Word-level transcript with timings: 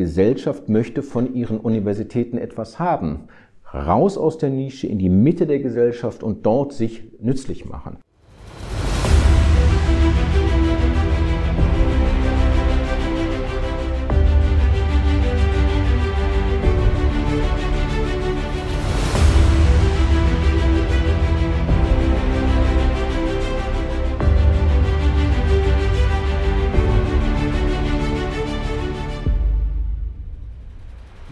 Gesellschaft 0.00 0.70
möchte 0.70 1.02
von 1.02 1.34
ihren 1.34 1.60
Universitäten 1.60 2.38
etwas 2.38 2.78
haben. 2.78 3.28
Raus 3.74 4.16
aus 4.16 4.38
der 4.38 4.48
Nische 4.48 4.86
in 4.86 4.98
die 4.98 5.10
Mitte 5.10 5.46
der 5.46 5.58
Gesellschaft 5.58 6.22
und 6.22 6.46
dort 6.46 6.72
sich 6.72 7.04
nützlich 7.20 7.66
machen. 7.66 7.98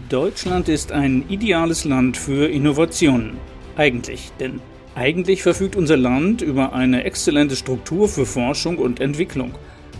Deutschland 0.09 0.69
ist 0.69 0.91
ein 0.91 1.25
ideales 1.29 1.85
Land 1.85 2.17
für 2.17 2.49
Innovationen. 2.49 3.37
Eigentlich, 3.77 4.31
denn 4.39 4.59
eigentlich 4.95 5.43
verfügt 5.43 5.75
unser 5.75 5.97
Land 5.97 6.41
über 6.41 6.73
eine 6.73 7.03
exzellente 7.03 7.55
Struktur 7.55 8.09
für 8.09 8.25
Forschung 8.25 8.79
und 8.79 9.01
Entwicklung. 9.01 9.51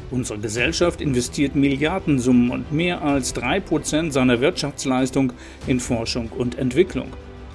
Unsere 0.09 0.39
Gesellschaft 0.39 0.99
investiert 0.99 1.55
Milliardensummen 1.55 2.49
und 2.49 2.71
mehr 2.71 3.03
als 3.03 3.35
3% 3.35 4.09
seiner 4.09 4.41
Wirtschaftsleistung 4.41 5.31
in 5.67 5.79
Forschung 5.79 6.29
und 6.35 6.57
Entwicklung. 6.57 7.09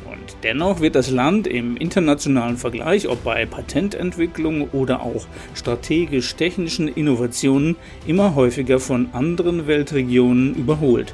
Und 0.09 0.37
dennoch 0.45 0.79
wird 0.79 0.95
das 0.95 1.11
Land 1.11 1.48
im 1.48 1.77
internationalen 1.77 2.57
Vergleich, 2.57 3.09
ob 3.09 3.25
bei 3.25 3.47
Patententwicklung 3.47 4.69
oder 4.71 5.03
auch 5.03 5.27
strategisch-technischen 5.55 6.87
Innovationen, 6.87 7.75
immer 8.07 8.37
häufiger 8.37 8.79
von 8.79 9.09
anderen 9.12 9.67
Weltregionen 9.67 10.55
überholt. 10.55 11.12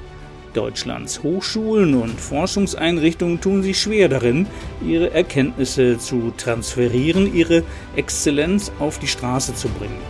Deutschlands 0.54 1.22
Hochschulen 1.22 1.94
und 1.94 2.20
Forschungseinrichtungen 2.20 3.40
tun 3.40 3.62
sich 3.62 3.80
schwer 3.80 4.08
darin, 4.08 4.46
ihre 4.86 5.12
Erkenntnisse 5.12 5.98
zu 5.98 6.32
transferieren, 6.36 7.34
ihre 7.34 7.62
Exzellenz 7.96 8.72
auf 8.78 8.98
die 8.98 9.06
Straße 9.06 9.54
zu 9.54 9.68
bringen. 9.68 10.00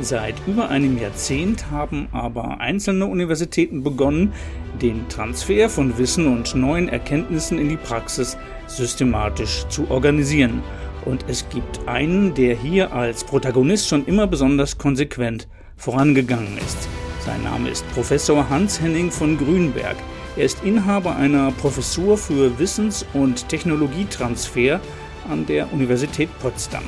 Seit 0.00 0.34
über 0.46 0.68
einem 0.68 0.98
Jahrzehnt 0.98 1.70
haben 1.70 2.08
aber 2.12 2.60
einzelne 2.60 3.06
Universitäten 3.06 3.82
begonnen, 3.82 4.34
den 4.82 5.08
Transfer 5.08 5.70
von 5.70 5.96
Wissen 5.96 6.26
und 6.26 6.54
neuen 6.54 6.90
Erkenntnissen 6.90 7.58
in 7.58 7.70
die 7.70 7.78
Praxis 7.78 8.36
systematisch 8.66 9.66
zu 9.68 9.90
organisieren. 9.90 10.62
Und 11.06 11.24
es 11.28 11.48
gibt 11.48 11.80
einen, 11.86 12.34
der 12.34 12.56
hier 12.56 12.92
als 12.92 13.24
Protagonist 13.24 13.88
schon 13.88 14.04
immer 14.04 14.26
besonders 14.26 14.76
konsequent 14.76 15.48
vorangegangen 15.76 16.58
ist. 16.58 16.88
Sein 17.26 17.42
Name 17.42 17.70
ist 17.70 17.84
Professor 17.90 18.48
Hans-Henning 18.48 19.10
von 19.10 19.36
Grünberg. 19.36 19.96
Er 20.36 20.44
ist 20.44 20.62
Inhaber 20.62 21.16
einer 21.16 21.50
Professur 21.50 22.16
für 22.16 22.56
Wissens- 22.60 23.04
und 23.14 23.48
Technologietransfer 23.48 24.80
an 25.28 25.44
der 25.44 25.72
Universität 25.72 26.28
Potsdam. 26.38 26.84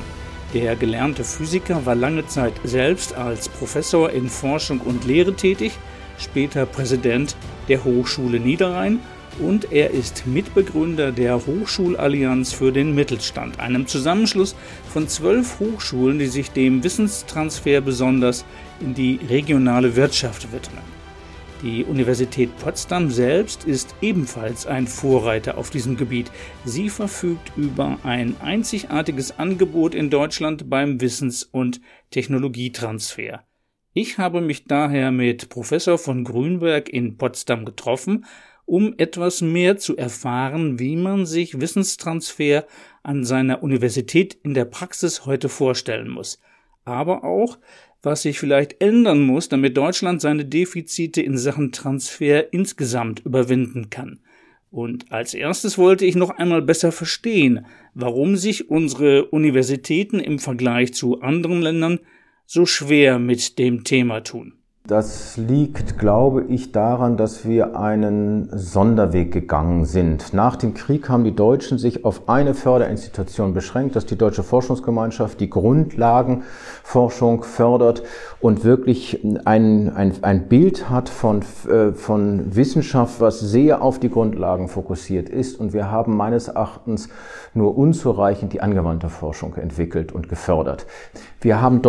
Der 0.53 0.77
gelernte 0.77 1.25
Physiker 1.25 1.85
war 1.85 1.93
lange 1.93 2.25
Zeit 2.25 2.53
selbst 2.63 3.15
als 3.15 3.49
Professor 3.49 4.11
in 4.11 4.29
Forschung 4.29 4.79
und 4.79 5.05
Lehre 5.05 5.33
tätig, 5.33 5.73
später 6.17 6.65
Präsident 6.65 7.35
der 7.67 7.83
Hochschule 7.83 8.39
Niederrhein 8.39 9.01
und 9.39 9.71
er 9.71 9.91
ist 9.91 10.27
Mitbegründer 10.27 11.11
der 11.11 11.45
Hochschulallianz 11.45 12.53
für 12.53 12.71
den 12.71 12.93
Mittelstand, 12.93 13.59
einem 13.59 13.87
Zusammenschluss 13.87 14.55
von 14.91 15.07
zwölf 15.07 15.59
Hochschulen, 15.59 16.19
die 16.19 16.27
sich 16.27 16.51
dem 16.51 16.83
Wissenstransfer 16.83 17.81
besonders 17.81 18.45
in 18.79 18.93
die 18.93 19.19
regionale 19.29 19.95
Wirtschaft 19.95 20.51
widmen. 20.51 20.99
Die 21.61 21.83
Universität 21.83 22.57
Potsdam 22.59 23.11
selbst 23.11 23.65
ist 23.65 23.93
ebenfalls 24.01 24.65
ein 24.65 24.87
Vorreiter 24.87 25.57
auf 25.57 25.69
diesem 25.69 25.97
Gebiet. 25.97 26.31
Sie 26.63 26.89
verfügt 26.89 27.51
über 27.57 27.97
ein 28.03 28.35
einzigartiges 28.39 29.37
Angebot 29.39 29.93
in 29.93 30.09
Deutschland 30.09 30.69
beim 30.69 31.01
Wissens- 31.01 31.43
und 31.43 31.81
Technologietransfer. 32.11 33.43
Ich 33.93 34.17
habe 34.17 34.39
mich 34.39 34.65
daher 34.65 35.11
mit 35.11 35.49
Professor 35.49 35.97
von 35.97 36.23
Grünberg 36.23 36.87
in 36.87 37.17
Potsdam 37.17 37.65
getroffen 37.65 38.25
um 38.69 38.93
etwas 38.97 39.41
mehr 39.41 39.77
zu 39.77 39.97
erfahren, 39.97 40.77
wie 40.77 40.95
man 40.95 41.25
sich 41.25 41.59
Wissenstransfer 41.59 42.65
an 43.01 43.23
seiner 43.23 43.63
Universität 43.63 44.37
in 44.43 44.53
der 44.53 44.65
Praxis 44.65 45.25
heute 45.25 45.49
vorstellen 45.49 46.09
muss, 46.09 46.39
aber 46.85 47.23
auch, 47.23 47.57
was 48.03 48.21
sich 48.21 48.39
vielleicht 48.39 48.81
ändern 48.81 49.23
muss, 49.23 49.49
damit 49.49 49.75
Deutschland 49.75 50.21
seine 50.21 50.45
Defizite 50.45 51.21
in 51.21 51.37
Sachen 51.37 51.71
Transfer 51.71 52.53
insgesamt 52.53 53.25
überwinden 53.25 53.89
kann. 53.89 54.19
Und 54.71 55.11
als 55.11 55.33
erstes 55.33 55.79
wollte 55.79 56.05
ich 56.05 56.15
noch 56.15 56.29
einmal 56.29 56.61
besser 56.61 56.91
verstehen, 56.91 57.65
warum 57.95 58.35
sich 58.35 58.69
unsere 58.69 59.25
Universitäten 59.25 60.19
im 60.19 60.37
Vergleich 60.37 60.93
zu 60.93 61.21
anderen 61.21 61.63
Ländern 61.63 61.99
so 62.45 62.67
schwer 62.67 63.17
mit 63.17 63.57
dem 63.57 63.83
Thema 63.83 64.21
tun. 64.21 64.58
Das 64.89 65.37
liegt, 65.37 65.99
glaube 65.99 66.45
ich, 66.45 66.71
daran, 66.71 67.15
dass 67.15 67.47
wir 67.47 67.79
einen 67.79 68.49
Sonderweg 68.51 69.31
gegangen 69.31 69.85
sind. 69.85 70.33
Nach 70.33 70.55
dem 70.55 70.73
Krieg 70.73 71.09
haben 71.09 71.23
die 71.23 71.35
Deutschen 71.35 71.77
sich 71.77 72.05
auf 72.05 72.27
eine 72.27 72.55
Förderinstitution 72.55 73.53
beschränkt, 73.53 73.95
das 73.95 74.05
ist 74.05 74.09
die 74.09 74.17
Deutsche 74.17 74.41
Forschungsgemeinschaft, 74.41 75.39
die 75.41 75.49
Grundlagenforschung 75.51 77.43
fördert 77.43 78.01
und 78.41 78.63
wirklich 78.63 79.23
ein, 79.45 79.95
ein, 79.95 80.13
ein 80.23 80.47
Bild 80.47 80.89
hat 80.89 81.07
von, 81.07 81.43
äh, 81.69 81.91
von 81.91 82.55
Wissenschaft, 82.55 83.21
was 83.21 83.39
sehr 83.41 83.83
auf 83.83 83.99
die 83.99 84.09
Grundlagen 84.09 84.69
fokussiert 84.69 85.29
ist. 85.29 85.59
Und 85.59 85.71
wir 85.71 85.91
haben 85.91 86.17
meines 86.17 86.47
Erachtens 86.47 87.09
nur 87.53 87.77
unzureichend 87.77 88.53
die 88.53 88.61
angewandte 88.61 89.09
Forschung 89.09 89.53
entwickelt 89.53 90.11
und 90.11 90.29
gefördert. 90.29 90.87
Wir 91.41 91.61
haben 91.61 91.81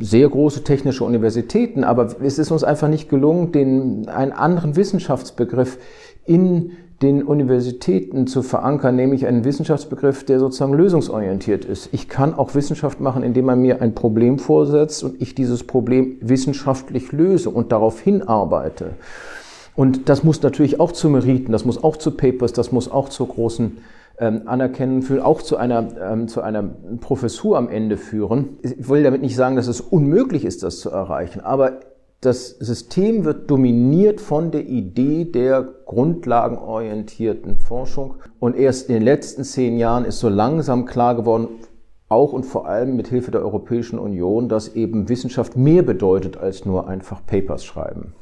sehr 0.00 0.28
große 0.28 0.64
technische 0.64 1.04
Universitäten, 1.04 1.84
aber 1.84 2.08
es 2.20 2.38
ist 2.38 2.47
uns 2.50 2.64
einfach 2.64 2.88
nicht 2.88 3.08
gelungen, 3.08 3.52
den, 3.52 4.08
einen 4.08 4.32
anderen 4.32 4.76
Wissenschaftsbegriff 4.76 5.78
in 6.26 6.72
den 7.02 7.22
Universitäten 7.22 8.26
zu 8.26 8.42
verankern, 8.42 8.96
nämlich 8.96 9.26
einen 9.26 9.44
Wissenschaftsbegriff, 9.44 10.24
der 10.24 10.40
sozusagen 10.40 10.74
lösungsorientiert 10.74 11.64
ist. 11.64 11.90
Ich 11.92 12.08
kann 12.08 12.34
auch 12.34 12.54
Wissenschaft 12.56 13.00
machen, 13.00 13.22
indem 13.22 13.44
man 13.44 13.60
mir 13.60 13.80
ein 13.80 13.94
Problem 13.94 14.38
vorsetzt 14.38 15.04
und 15.04 15.20
ich 15.22 15.34
dieses 15.34 15.64
Problem 15.64 16.16
wissenschaftlich 16.20 17.12
löse 17.12 17.50
und 17.50 17.70
darauf 17.70 18.00
hinarbeite. 18.00 18.90
Und 19.76 20.08
das 20.08 20.24
muss 20.24 20.42
natürlich 20.42 20.80
auch 20.80 20.90
zu 20.90 21.08
Meriten, 21.08 21.52
das 21.52 21.64
muss 21.64 21.82
auch 21.84 21.96
zu 21.96 22.10
Papers, 22.10 22.52
das 22.52 22.72
muss 22.72 22.90
auch 22.90 23.08
zu 23.10 23.24
großen 23.26 23.78
ähm, 24.18 24.42
Anerkennen 24.46 25.02
führen, 25.02 25.22
auch 25.22 25.40
zu 25.40 25.56
einer, 25.56 25.86
ähm, 26.02 26.26
zu 26.26 26.40
einer 26.40 26.64
Professur 27.00 27.56
am 27.56 27.68
Ende 27.68 27.96
führen. 27.96 28.58
Ich 28.62 28.88
will 28.88 29.04
damit 29.04 29.22
nicht 29.22 29.36
sagen, 29.36 29.54
dass 29.54 29.68
es 29.68 29.80
unmöglich 29.80 30.44
ist, 30.44 30.64
das 30.64 30.80
zu 30.80 30.90
erreichen, 30.90 31.40
aber 31.42 31.78
das 32.20 32.50
System 32.50 33.24
wird 33.24 33.48
dominiert 33.48 34.20
von 34.20 34.50
der 34.50 34.66
Idee 34.66 35.24
der 35.24 35.62
grundlagenorientierten 35.84 37.56
Forschung. 37.56 38.16
Und 38.40 38.56
erst 38.56 38.88
in 38.88 38.94
den 38.94 39.04
letzten 39.04 39.44
zehn 39.44 39.78
Jahren 39.78 40.04
ist 40.04 40.18
so 40.18 40.28
langsam 40.28 40.84
klar 40.84 41.14
geworden, 41.14 41.48
auch 42.08 42.32
und 42.32 42.44
vor 42.44 42.66
allem 42.66 42.96
mit 42.96 43.08
Hilfe 43.08 43.30
der 43.30 43.42
Europäischen 43.42 43.98
Union, 43.98 44.48
dass 44.48 44.74
eben 44.74 45.08
Wissenschaft 45.08 45.56
mehr 45.56 45.82
bedeutet 45.82 46.36
als 46.38 46.64
nur 46.64 46.88
einfach 46.88 47.24
Papers 47.24 47.64
schreiben. 47.64 48.14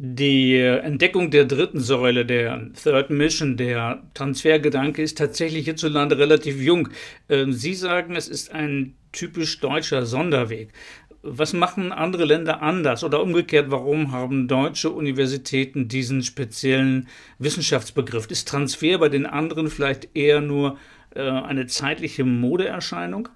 Die 0.00 0.56
Entdeckung 0.56 1.32
der 1.32 1.44
dritten 1.44 1.80
Säule, 1.80 2.24
der 2.24 2.70
Third 2.80 3.10
Mission, 3.10 3.56
der 3.56 4.02
Transfergedanke 4.14 5.02
ist 5.02 5.18
tatsächlich 5.18 5.64
hierzulande 5.64 6.18
relativ 6.18 6.62
jung. 6.62 6.88
Ähm, 7.28 7.52
Sie 7.52 7.74
sagen, 7.74 8.14
es 8.14 8.28
ist 8.28 8.54
ein 8.54 8.94
typisch 9.10 9.58
deutscher 9.58 10.06
Sonderweg. 10.06 10.68
Was 11.22 11.52
machen 11.52 11.90
andere 11.90 12.24
Länder 12.24 12.62
anders 12.62 13.02
oder 13.02 13.20
umgekehrt, 13.22 13.72
warum 13.72 14.12
haben 14.12 14.46
deutsche 14.46 14.90
Universitäten 14.90 15.88
diesen 15.88 16.22
speziellen 16.22 17.08
Wissenschaftsbegriff? 17.38 18.30
Ist 18.30 18.48
Transfer 18.48 18.98
bei 18.98 19.08
den 19.08 19.26
anderen 19.26 19.68
vielleicht 19.68 20.16
eher 20.16 20.40
nur 20.40 20.78
äh, 21.14 21.22
eine 21.28 21.66
zeitliche 21.66 22.24
Modeerscheinung? 22.24 23.28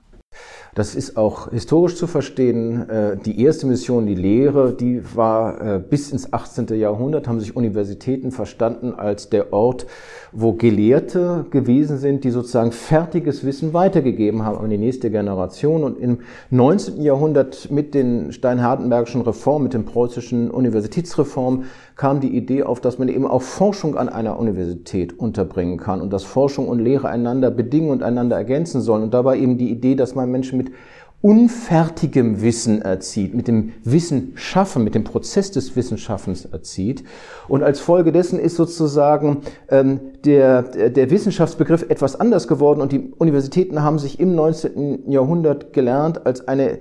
Das 0.74 0.94
ist 0.94 1.18
auch 1.18 1.50
historisch 1.50 1.96
zu 1.96 2.06
verstehen. 2.06 2.88
Äh, 2.88 3.18
die 3.18 3.42
erste 3.42 3.66
Mission, 3.66 4.06
die 4.06 4.14
Lehre, 4.14 4.72
die 4.72 5.02
war 5.14 5.60
äh, 5.60 5.78
bis 5.78 6.10
ins 6.10 6.32
18. 6.32 6.66
Jahrhundert, 6.78 7.28
haben 7.28 7.40
sich 7.40 7.54
Universitäten 7.54 8.30
verstanden 8.30 8.94
als 8.94 9.28
der 9.28 9.52
Ort, 9.52 9.84
wo 10.32 10.54
Gelehrte 10.54 11.44
gewesen 11.50 11.98
sind, 11.98 12.24
die 12.24 12.30
sozusagen 12.30 12.72
fertiges 12.72 13.44
Wissen 13.44 13.74
weitergegeben 13.74 14.46
haben 14.46 14.56
an 14.56 14.70
die 14.70 14.78
nächste 14.78 15.10
Generation. 15.10 15.84
Und 15.84 15.98
im 15.98 16.20
19. 16.48 17.02
Jahrhundert 17.02 17.70
mit 17.70 17.92
den 17.92 18.32
Steinhardenbergischen 18.32 19.20
Reformen, 19.20 19.64
mit 19.64 19.74
den 19.74 19.84
preußischen 19.84 20.50
Universitätsreformen, 20.50 21.64
kam 22.02 22.18
die 22.18 22.36
Idee 22.36 22.64
auf, 22.64 22.80
dass 22.80 22.98
man 22.98 23.06
eben 23.06 23.28
auch 23.28 23.42
Forschung 23.42 23.96
an 23.96 24.08
einer 24.08 24.36
Universität 24.36 25.16
unterbringen 25.16 25.76
kann 25.78 26.00
und 26.00 26.12
dass 26.12 26.24
Forschung 26.24 26.66
und 26.66 26.80
Lehre 26.80 27.08
einander 27.08 27.48
bedingen 27.52 27.90
und 27.90 28.02
einander 28.02 28.34
ergänzen 28.36 28.80
sollen. 28.80 29.04
Und 29.04 29.14
dabei 29.14 29.38
eben 29.38 29.56
die 29.56 29.70
Idee, 29.70 29.94
dass 29.94 30.16
man 30.16 30.28
Menschen 30.28 30.58
mit 30.58 30.72
unfertigem 31.20 32.42
Wissen 32.42 32.82
erzieht, 32.82 33.34
mit 33.34 33.46
dem 33.46 33.74
Wissen 33.84 34.32
schaffen, 34.34 34.82
mit 34.82 34.96
dem 34.96 35.04
Prozess 35.04 35.52
des 35.52 35.76
Wissensschaffens 35.76 36.44
erzieht. 36.44 37.04
Und 37.46 37.62
als 37.62 37.78
Folge 37.78 38.10
dessen 38.10 38.40
ist 38.40 38.56
sozusagen 38.56 39.42
ähm, 39.68 40.00
der, 40.24 40.62
der 40.90 41.08
Wissenschaftsbegriff 41.08 41.88
etwas 41.88 42.18
anders 42.18 42.48
geworden 42.48 42.80
und 42.80 42.90
die 42.90 43.12
Universitäten 43.16 43.80
haben 43.80 44.00
sich 44.00 44.18
im 44.18 44.34
19. 44.34 45.08
Jahrhundert 45.08 45.72
gelernt, 45.72 46.26
als 46.26 46.48
eine, 46.48 46.80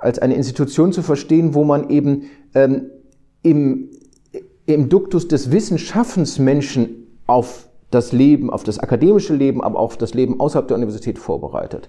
als 0.00 0.20
eine 0.20 0.34
Institution 0.36 0.92
zu 0.92 1.02
verstehen, 1.02 1.54
wo 1.54 1.64
man 1.64 1.90
eben 1.90 2.30
ähm, 2.54 2.92
im, 3.42 3.90
im 4.74 4.88
Duktus 4.88 5.28
des 5.28 5.52
Wissensschaffens 5.52 6.38
Menschen 6.38 7.06
auf 7.26 7.68
das 7.90 8.12
Leben, 8.12 8.50
auf 8.50 8.62
das 8.62 8.78
akademische 8.78 9.34
Leben, 9.34 9.62
aber 9.62 9.78
auch 9.78 9.84
auf 9.84 9.96
das 9.96 10.14
Leben 10.14 10.40
außerhalb 10.40 10.68
der 10.68 10.76
Universität 10.76 11.18
vorbereitet. 11.18 11.88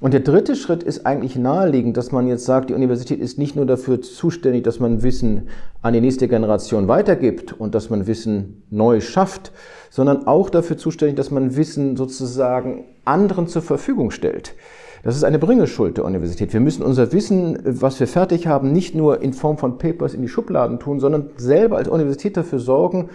Und 0.00 0.14
der 0.14 0.20
dritte 0.20 0.56
Schritt 0.56 0.82
ist 0.82 1.04
eigentlich 1.04 1.36
naheliegend, 1.36 1.96
dass 1.98 2.10
man 2.10 2.26
jetzt 2.26 2.46
sagt, 2.46 2.70
die 2.70 2.74
Universität 2.74 3.20
ist 3.20 3.38
nicht 3.38 3.54
nur 3.54 3.66
dafür 3.66 4.00
zuständig, 4.00 4.64
dass 4.64 4.80
man 4.80 5.02
Wissen 5.02 5.48
an 5.82 5.92
die 5.92 6.00
nächste 6.00 6.26
Generation 6.26 6.88
weitergibt 6.88 7.52
und 7.52 7.74
dass 7.74 7.90
man 7.90 8.06
Wissen 8.06 8.62
neu 8.70 9.02
schafft, 9.02 9.52
sondern 9.90 10.26
auch 10.26 10.48
dafür 10.48 10.78
zuständig, 10.78 11.16
dass 11.16 11.30
man 11.30 11.54
Wissen 11.54 11.98
sozusagen 11.98 12.86
anderen 13.04 13.46
zur 13.46 13.60
Verfügung 13.60 14.10
stellt. 14.10 14.54
Das 15.02 15.16
ist 15.16 15.24
eine 15.24 15.38
Bringeschuld 15.38 15.96
der 15.96 16.04
Universität. 16.04 16.52
Wir 16.52 16.60
müssen 16.60 16.82
unser 16.82 17.12
Wissen, 17.12 17.58
was 17.64 17.98
wir 18.00 18.06
fertig 18.06 18.46
haben, 18.46 18.72
nicht 18.72 18.94
nur 18.94 19.22
in 19.22 19.32
Form 19.32 19.56
von 19.56 19.78
Papers 19.78 20.12
in 20.12 20.22
die 20.22 20.28
Schubladen 20.28 20.78
tun, 20.78 21.00
sondern 21.00 21.30
selber 21.36 21.78
als 21.78 21.88
Universität 21.88 22.36
dafür 22.36 22.58
sorgen, 22.58 23.08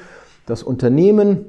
dass 0.48 0.64
Unternehmen, 0.64 1.46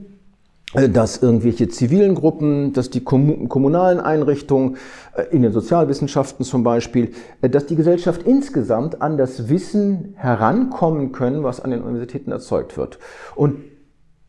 äh, 0.75 0.91
dass 0.91 1.23
irgendwelche 1.23 1.69
zivilen 1.69 2.15
Gruppen, 2.15 2.75
dass 2.75 2.91
die 2.91 3.03
kommunalen 3.03 3.99
Einrichtungen, 3.99 4.77
äh, 5.15 5.25
in 5.31 5.41
den 5.41 5.53
Sozialwissenschaften 5.53 6.45
zum 6.45 6.63
Beispiel, 6.63 7.13
äh, 7.41 7.49
dass 7.49 7.65
die 7.65 7.77
Gesellschaft 7.77 8.23
insgesamt 8.25 9.01
an 9.01 9.17
das 9.17 9.49
Wissen 9.49 10.15
herankommen 10.17 11.13
können, 11.13 11.45
was 11.45 11.61
an 11.61 11.71
den 11.71 11.83
Universitäten 11.83 12.31
erzeugt 12.31 12.77
wird. 12.77 12.99
Und 13.37 13.57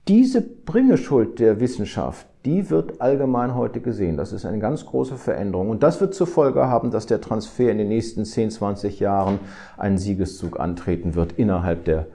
diese 0.07 0.41
Bringeschuld 0.41 1.39
der 1.39 1.59
Wissenschaft, 1.59 2.27
die 2.47 2.69
wird 2.69 3.01
allgemein 3.01 3.55
heute 3.55 3.81
gesehen. 3.81 4.15
Das 4.15 4.31
ist 4.31 4.45
eine 4.45 4.59
ganz 4.59 4.85
große 4.85 5.17
Veränderung. 5.17 5.69
Und 5.69 5.83
das 5.83 5.99
wird 5.99 6.15
zur 6.15 6.27
Folge 6.27 6.67
haben, 6.67 6.91
dass 6.91 7.05
der 7.05 7.19
Transfer 7.19 7.69
in 7.69 7.77
den 7.77 7.89
nächsten 7.89 8.23
10, 8.23 8.51
20 8.51 9.01
Jahren 9.01 9.39
einen 9.75 9.97
Siegeszug 9.97 10.57
antreten 10.57 11.13
wird 11.13 11.33
innerhalb 11.33 11.83
der 11.83 12.07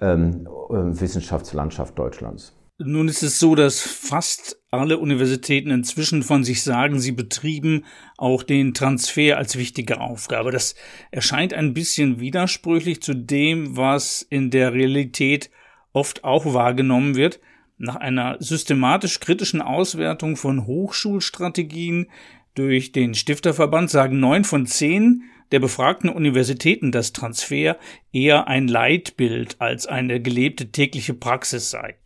ähm, 0.00 0.48
Wissenschaftslandschaft 0.68 1.96
Deutschlands. 1.96 2.52
Nun 2.78 3.06
ist 3.06 3.22
es 3.22 3.38
so, 3.38 3.54
dass 3.54 3.80
fast 3.80 4.60
alle 4.72 4.98
Universitäten 4.98 5.70
inzwischen 5.70 6.24
von 6.24 6.42
sich 6.42 6.64
sagen, 6.64 6.98
sie 6.98 7.12
betrieben 7.12 7.84
auch 8.18 8.42
den 8.42 8.74
Transfer 8.74 9.38
als 9.38 9.56
wichtige 9.56 10.00
Aufgabe. 10.00 10.50
Das 10.50 10.74
erscheint 11.12 11.54
ein 11.54 11.74
bisschen 11.74 12.18
widersprüchlich 12.18 13.00
zu 13.02 13.14
dem, 13.14 13.76
was 13.76 14.20
in 14.20 14.50
der 14.50 14.72
Realität 14.72 15.48
oft 15.92 16.24
auch 16.24 16.52
wahrgenommen 16.52 17.14
wird. 17.14 17.38
Nach 17.78 17.96
einer 17.96 18.36
systematisch 18.40 19.20
kritischen 19.20 19.60
Auswertung 19.60 20.36
von 20.36 20.66
Hochschulstrategien 20.66 22.08
durch 22.54 22.92
den 22.92 23.14
Stifterverband 23.14 23.90
sagen 23.90 24.18
neun 24.18 24.44
von 24.44 24.66
zehn 24.66 25.24
der 25.52 25.60
befragten 25.60 26.08
Universitäten, 26.08 26.90
dass 26.90 27.12
Transfer 27.12 27.76
eher 28.12 28.48
ein 28.48 28.66
Leitbild 28.66 29.60
als 29.60 29.86
eine 29.86 30.20
gelebte 30.20 30.72
tägliche 30.72 31.14
Praxis 31.14 31.70
sei. 31.70 31.96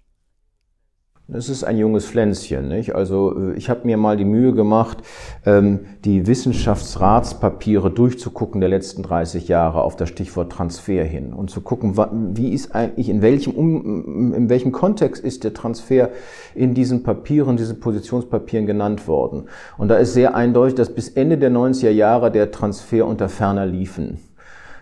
Es 1.33 1.49
ist 1.49 1.63
ein 1.63 1.79
junges 1.79 2.07
Pflänzchen. 2.07 2.69
Nicht? 2.69 2.95
Also 2.95 3.37
äh, 3.37 3.55
ich 3.55 3.71
habe 3.71 3.81
mir 3.85 3.97
mal 3.97 4.17
die 4.17 4.25
Mühe 4.25 4.53
gemacht, 4.53 4.99
ähm, 5.47 5.81
die 6.05 6.27
Wissenschaftsratspapiere 6.27 7.91
durchzugucken 7.91 8.61
der 8.61 8.71
letzten 8.71 9.03
30 9.03 9.47
Jahre 9.49 9.83
auf 9.83 9.97
das 9.97 10.09
Stichwort 10.09 10.51
Transfer 10.51 11.05
hin 11.05 11.33
und 11.33 11.51
zu 11.51 11.61
gucken, 11.61 11.97
wie 12.35 12.53
ist 12.53 12.75
eigentlich, 12.75 13.09
in 13.09 13.23
welchem, 13.23 14.35
in 14.35 14.49
welchem 14.49 14.73
Kontext 14.73 15.23
ist 15.23 15.45
der 15.45 15.55
Transfer 15.55 16.11
in 16.55 16.75
diesen 16.75 17.03
Papieren, 17.03 17.57
diesen 17.57 17.81
Positionspapieren 17.81 18.67
genannt 18.67 19.07
worden. 19.07 19.45
Und 19.79 19.89
da 19.89 19.97
ist 19.97 20.15
sehr 20.15 20.35
eindeutig, 20.35 20.75
dass 20.75 20.93
bis 20.93 21.09
Ende 21.11 21.39
der 21.39 21.51
90er 21.51 21.91
Jahre 21.91 22.31
der 22.31 22.51
Transfer 22.51 23.07
unter 23.07 23.29
ferner 23.29 23.67
liefen 23.67 24.19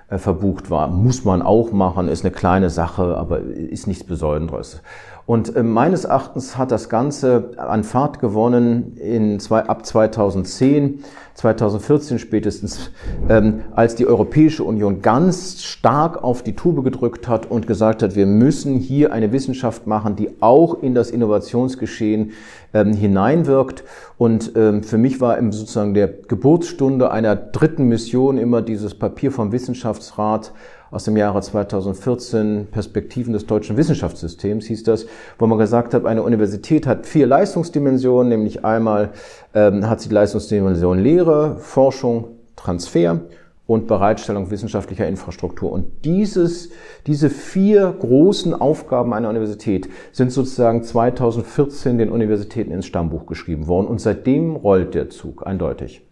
äh, 0.09 0.17
verbucht 0.17 0.71
war. 0.71 0.89
Muss 0.89 1.25
man 1.25 1.43
auch 1.43 1.73
machen, 1.73 2.09
ist 2.09 2.25
eine 2.25 2.33
kleine 2.33 2.71
Sache, 2.71 3.17
aber 3.17 3.41
ist 3.41 3.87
nichts 3.87 4.05
Besonderes. 4.05 4.81
Und 5.29 5.57
äh, 5.57 5.63
meines 5.63 6.07
Erachtens 6.07 6.57
hat 6.57 6.71
das 6.71 6.89
Ganze 6.89 7.51
an 7.59 7.85
Fahrt 7.85 8.19
gewonnen 8.19 8.97
in 8.97 9.39
zwei, 9.41 9.61
ab 9.61 9.85
2010, 9.85 11.05
2014 11.35 12.19
spätestens, 12.19 12.91
ähm, 13.29 13.61
als 13.75 13.95
die 13.95 14.07
Europäische 14.07 14.65
Union 14.65 15.03
ganz 15.03 15.63
stark 15.63 16.25
auf 16.25 16.43
die 16.43 16.57
Tube 16.57 16.83
gedrückt 16.83 17.29
hat 17.29 17.45
und 17.45 17.67
gesagt 17.67 18.03
hat, 18.03 18.17
wir 18.17 18.25
müssen 18.25 18.77
hier 18.77 19.13
eine 19.13 19.31
Wissenschaft 19.31 19.87
machen, 19.87 20.17
die 20.17 20.31
auch 20.41 20.83
in 20.83 20.95
das 20.95 21.11
Innovationsgeschehen 21.11 22.33
ähm, 22.73 22.95
hineinwirkt. 22.95 23.85
Und 24.17 24.53
ähm, 24.57 24.83
für 24.83 24.97
mich 24.97 25.21
war 25.21 25.37
im 25.37 25.53
sozusagen 25.53 25.93
der 25.93 26.09
Geburtsstunde 26.09 27.11
einer 27.11 27.37
dritten 27.37 27.85
Mission 27.85 28.39
immer 28.39 28.63
dieses 28.63 28.95
Papier 28.95 29.31
vom 29.31 29.53
Wissenschaftsrat 29.53 30.55
aus 30.91 31.05
dem 31.05 31.17
Jahre 31.17 31.41
2014, 31.41 32.69
Perspektiven 32.71 33.33
des 33.33 33.47
deutschen 33.47 33.77
Wissenschaftssystems 33.77 34.67
hieß 34.67 34.85
das, 34.85 35.07
wo 35.39 35.47
man 35.47 35.59
gesagt 35.59 35.95
hat, 35.95 36.07
eine 36.07 36.23
Universität 36.23 36.87
hat 36.87 37.07
vier 37.07 37.27
Leistungsdimensionen, 37.27 38.29
nämlich 38.29 38.65
einmal 38.65 39.11
ähm, 39.55 39.89
hat 39.89 40.01
sie 40.01 40.09
die 40.09 40.15
Leistungsdimension 40.15 40.99
Lehre, 40.99 41.57
Forschung, 41.59 42.29
Transfer 42.57 43.21
und 43.67 43.87
Bereitstellung 43.87 44.51
wissenschaftlicher 44.51 45.07
Infrastruktur. 45.07 45.71
Und 45.71 46.07
dieses, 46.07 46.71
diese 47.07 47.29
vier 47.29 47.95
großen 48.01 48.55
Aufgaben 48.55 49.13
einer 49.13 49.29
Universität 49.29 49.91
sind 50.11 50.33
sozusagen 50.33 50.83
2014 50.83 51.99
den 51.99 52.11
Universitäten 52.11 52.73
ins 52.73 52.87
Stammbuch 52.87 53.27
geschrieben 53.27 53.67
worden. 53.67 53.87
Und 53.87 54.01
seitdem 54.01 54.57
rollt 54.57 54.95
der 54.95 55.11
Zug 55.11 55.47
eindeutig. 55.47 56.08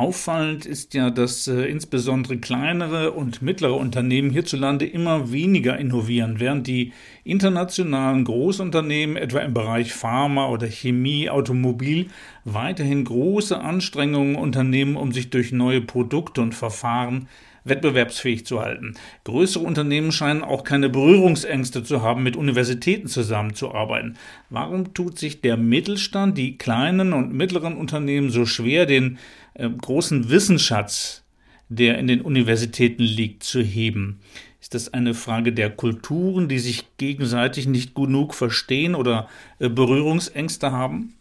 Auffallend 0.00 0.64
ist 0.64 0.94
ja, 0.94 1.10
dass 1.10 1.46
äh, 1.46 1.64
insbesondere 1.64 2.38
kleinere 2.38 3.12
und 3.12 3.42
mittlere 3.42 3.74
Unternehmen 3.74 4.30
hierzulande 4.30 4.86
immer 4.86 5.30
weniger 5.30 5.76
innovieren, 5.76 6.40
während 6.40 6.66
die 6.66 6.94
internationalen 7.22 8.24
Großunternehmen, 8.24 9.18
etwa 9.18 9.40
im 9.40 9.52
Bereich 9.52 9.92
Pharma 9.92 10.48
oder 10.48 10.68
Chemie, 10.68 11.28
Automobil, 11.28 12.06
weiterhin 12.46 13.04
große 13.04 13.60
Anstrengungen 13.60 14.36
unternehmen, 14.36 14.96
um 14.96 15.12
sich 15.12 15.28
durch 15.28 15.52
neue 15.52 15.82
Produkte 15.82 16.40
und 16.40 16.54
Verfahren 16.54 17.28
wettbewerbsfähig 17.70 18.44
zu 18.44 18.60
halten. 18.60 18.94
Größere 19.24 19.64
Unternehmen 19.64 20.12
scheinen 20.12 20.42
auch 20.42 20.64
keine 20.64 20.90
Berührungsängste 20.90 21.82
zu 21.82 22.02
haben, 22.02 22.22
mit 22.22 22.36
Universitäten 22.36 23.08
zusammenzuarbeiten. 23.08 24.18
Warum 24.50 24.92
tut 24.92 25.18
sich 25.18 25.40
der 25.40 25.56
Mittelstand, 25.56 26.36
die 26.36 26.58
kleinen 26.58 27.14
und 27.14 27.32
mittleren 27.32 27.76
Unternehmen 27.76 28.30
so 28.30 28.44
schwer, 28.44 28.84
den 28.84 29.18
äh, 29.54 29.70
großen 29.70 30.28
Wissensschatz, 30.28 31.24
der 31.68 31.96
in 31.98 32.08
den 32.08 32.20
Universitäten 32.20 33.04
liegt, 33.04 33.44
zu 33.44 33.62
heben? 33.62 34.20
Ist 34.60 34.74
das 34.74 34.92
eine 34.92 35.14
Frage 35.14 35.52
der 35.52 35.70
Kulturen, 35.70 36.48
die 36.48 36.58
sich 36.58 36.84
gegenseitig 36.98 37.66
nicht 37.66 37.94
genug 37.94 38.34
verstehen 38.34 38.94
oder 38.94 39.28
äh, 39.58 39.70
Berührungsängste 39.70 40.70
haben? 40.72 41.14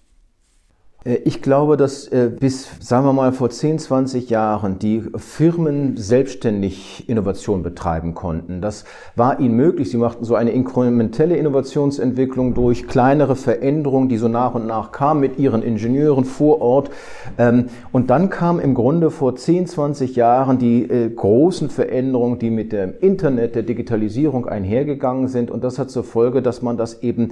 Äh, 1.05 1.15
ich 1.25 1.41
glaube, 1.41 1.77
dass 1.77 2.07
äh, 2.07 2.29
bis, 2.37 2.69
sagen 2.79 3.05
wir 3.05 3.13
mal, 3.13 3.31
vor 3.31 3.49
10, 3.49 3.79
20 3.79 4.29
Jahren 4.29 4.79
die 4.79 5.03
Firmen 5.15 5.97
selbstständig 5.97 7.07
Innovation 7.07 7.63
betreiben 7.63 8.13
konnten. 8.13 8.61
Das 8.61 8.85
war 9.15 9.39
ihnen 9.39 9.55
möglich. 9.55 9.89
Sie 9.89 9.97
machten 9.97 10.25
so 10.25 10.35
eine 10.35 10.51
inkrementelle 10.51 11.37
Innovationsentwicklung 11.37 12.53
durch 12.53 12.87
kleinere 12.87 13.35
Veränderungen, 13.35 14.09
die 14.09 14.17
so 14.17 14.27
nach 14.27 14.55
und 14.55 14.67
nach 14.67 14.91
kamen 14.91 15.19
mit 15.21 15.39
ihren 15.39 15.63
Ingenieuren 15.63 16.25
vor 16.25 16.61
Ort. 16.61 16.89
Ähm, 17.37 17.65
und 17.91 18.09
dann 18.09 18.29
kam 18.29 18.59
im 18.59 18.73
Grunde 18.73 19.11
vor 19.11 19.35
10, 19.35 19.67
20 19.67 20.15
Jahren 20.15 20.59
die 20.59 20.83
äh, 20.83 21.09
großen 21.09 21.69
Veränderungen, 21.69 22.39
die 22.39 22.49
mit 22.49 22.71
dem 22.71 22.93
Internet, 22.99 23.55
der 23.55 23.63
Digitalisierung 23.63 24.47
einhergegangen 24.47 25.27
sind. 25.27 25.51
Und 25.51 25.63
das 25.63 25.79
hat 25.79 25.89
zur 25.89 26.03
Folge, 26.03 26.41
dass 26.41 26.61
man 26.61 26.77
das 26.77 27.01
eben 27.01 27.29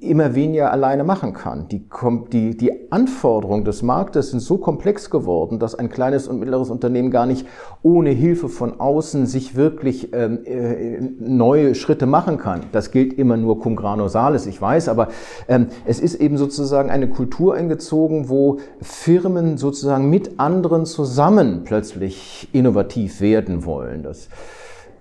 immer 0.00 0.34
weniger 0.34 0.70
alleine 0.72 1.04
machen 1.04 1.32
kann. 1.32 1.68
Die, 1.68 1.88
die, 2.32 2.56
die 2.56 2.75
Anforderungen 2.90 3.64
des 3.64 3.82
Marktes 3.82 4.30
sind 4.30 4.40
so 4.40 4.58
komplex 4.58 5.10
geworden, 5.10 5.58
dass 5.58 5.74
ein 5.74 5.88
kleines 5.88 6.28
und 6.28 6.38
mittleres 6.38 6.70
Unternehmen 6.70 7.10
gar 7.10 7.26
nicht 7.26 7.46
ohne 7.82 8.10
Hilfe 8.10 8.48
von 8.48 8.80
außen 8.80 9.26
sich 9.26 9.56
wirklich 9.56 10.12
ähm, 10.12 10.40
äh, 10.44 11.00
neue 11.18 11.74
Schritte 11.74 12.06
machen 12.06 12.38
kann. 12.38 12.62
Das 12.72 12.90
gilt 12.90 13.14
immer 13.14 13.36
nur 13.36 13.60
cum 13.60 13.76
grano 13.76 14.08
salis, 14.08 14.46
ich 14.46 14.60
weiß, 14.60 14.88
aber 14.88 15.08
ähm, 15.48 15.68
es 15.84 16.00
ist 16.00 16.16
eben 16.16 16.36
sozusagen 16.36 16.90
eine 16.90 17.08
Kultur 17.08 17.54
eingezogen, 17.54 18.28
wo 18.28 18.58
Firmen 18.80 19.56
sozusagen 19.58 20.08
mit 20.10 20.38
anderen 20.38 20.86
zusammen 20.86 21.62
plötzlich 21.64 22.48
innovativ 22.52 23.20
werden 23.20 23.64
wollen. 23.64 24.02
Das 24.02 24.28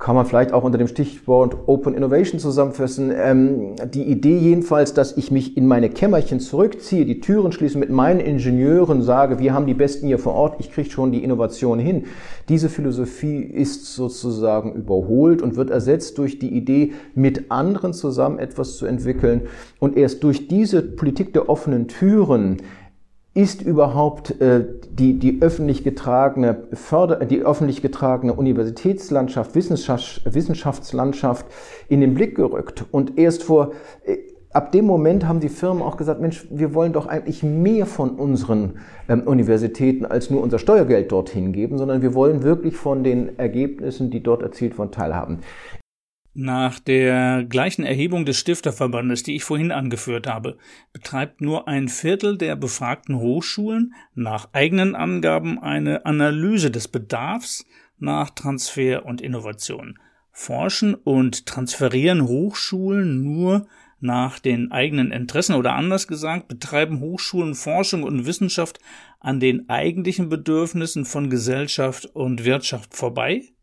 kann 0.06 0.14
man 0.14 0.28
vielleicht 0.28 0.54
auch 0.54 0.64
unter 0.64 0.78
dem 0.78 0.88
Stichwort 0.88 1.58
Open 1.66 1.96
Innovation 1.96 2.40
zusammenfassen. 2.40 3.12
Ähm, 3.12 3.76
die 3.92 4.04
Idee 4.04 4.38
jedenfalls, 4.38 4.94
dass 4.94 5.18
ich 5.18 5.32
mich 5.32 5.58
in 5.58 5.66
meine 5.66 5.90
Kämmerchen 5.90 6.40
zurückziehe, 6.40 7.08
die 7.08 7.22
Türen 7.22 7.52
schließe, 7.52 7.80
mit 7.80 7.90
meinen 7.90 8.20
Ingenieuren 8.20 9.02
sage, 9.02 9.40
wir 9.40 9.56
haben 9.56 9.66
die 9.66 9.74
Besten 9.74 10.06
hier 10.06 10.20
vor 10.20 10.36
Ort, 10.36 10.58
ich 10.60 10.72
kriege 10.72 10.92
schon 10.92 11.12
die 11.12 11.24
Innovation 11.24 11.80
hin. 11.80 12.04
Diese 12.50 12.70
Philosophie 12.70 13.40
ist 13.40 13.96
sozusagen 13.96 14.74
überholt 14.74 15.42
und 15.42 15.56
wird 15.56 15.72
ersetzt 15.72 16.20
durch 16.20 16.38
die 16.38 16.56
Idee, 16.56 16.94
mit 17.16 17.50
anderen 17.50 17.92
zusammen 17.92 18.38
etwas 18.38 18.78
zu 18.78 18.86
entwickeln. 18.86 19.48
Und 19.80 19.98
erst 19.98 20.24
durch 20.24 20.48
diese 20.48 20.84
Politik 20.84 21.34
der 21.34 21.50
offenen 21.50 21.88
Türen 21.88 22.58
ist 23.36 23.62
überhaupt 23.62 24.40
äh, 24.40 24.66
die, 24.90 25.20
die 25.20 25.42
öffentlich 25.42 25.84
getragene 25.84 26.64
Förder, 26.72 27.26
die 27.26 27.42
öffentlich 27.42 27.82
getragene 27.82 28.34
Universitätslandschaft, 28.34 29.54
Wissenschaft, 29.56 30.22
Wissenschaftslandschaft 30.26 31.46
in 31.90 32.00
den 32.00 32.14
Blick 32.14 32.36
gerückt. 32.36 32.86
Und 32.92 33.18
erst 33.20 33.44
vor, 33.44 33.74
äh, 34.06 34.18
ab 34.54 34.72
dem 34.72 34.86
Moment 34.86 35.28
haben 35.28 35.42
die 35.42 35.50
Firmen 35.50 35.84
auch 35.84 35.98
gesagt, 35.98 36.22
Mensch, 36.22 36.48
wir 36.50 36.74
wollen 36.74 36.94
doch 36.94 37.08
eigentlich 37.08 37.44
mehr 37.44 37.86
von 37.86 38.12
unseren 38.12 38.80
ähm, 39.10 39.24
Universitäten 39.24 40.06
als 40.06 40.30
nur 40.30 40.42
unser 40.42 40.58
Steuergeld 40.58 41.12
dorthin 41.12 41.52
geben, 41.52 41.78
sondern 41.78 42.02
wir 42.02 42.14
wollen 42.14 42.42
wirklich 42.42 42.78
von 42.78 43.04
den 43.04 43.38
Ergebnissen, 43.38 44.12
die 44.12 44.24
dort 44.24 44.44
erzielt 44.44 44.78
wurden, 44.78 44.92
teilhaben. 44.92 45.40
Nach 46.38 46.82
der 46.82 47.46
gleichen 47.46 47.86
Erhebung 47.86 48.26
des 48.26 48.38
Stifterverbandes, 48.38 49.24
die 49.24 49.38
ich 49.38 49.46
vorhin 49.46 49.72
angeführt 49.72 50.28
habe, 50.28 50.58
betreibt 50.92 51.40
nur 51.40 51.70
ein 51.70 51.88
Viertel 51.88 52.38
der 52.38 52.58
befragten 52.58 53.18
Hochschulen 53.18 53.94
nach 54.16 54.50
eigenen 54.52 54.96
Angaben 54.96 55.58
eine 55.60 56.06
Analyse 56.06 56.72
des 56.72 56.90
Bedarfs 56.90 57.66
nach 58.00 58.32
Transfer 58.32 59.06
und 59.06 59.22
Innovation. 59.22 59.98
Forschen 60.34 60.94
und 60.94 61.46
transferieren 61.46 62.28
Hochschulen 62.28 63.24
nur 63.24 63.66
nach 64.02 64.38
den 64.38 64.74
eigenen 64.74 65.12
Interessen 65.12 65.56
oder 65.56 65.72
anders 65.76 66.06
gesagt, 66.06 66.50
betreiben 66.50 67.00
Hochschulen 67.00 67.56
Forschung 67.56 68.04
und 68.04 68.26
Wissenschaft 68.26 68.80
an 69.22 69.40
den 69.40 69.70
eigentlichen 69.70 70.28
Bedürfnissen 70.28 71.06
von 71.06 71.30
Gesellschaft 71.30 72.08
und 72.08 72.44
Wirtschaft 72.44 72.94
vorbei? 72.94 73.55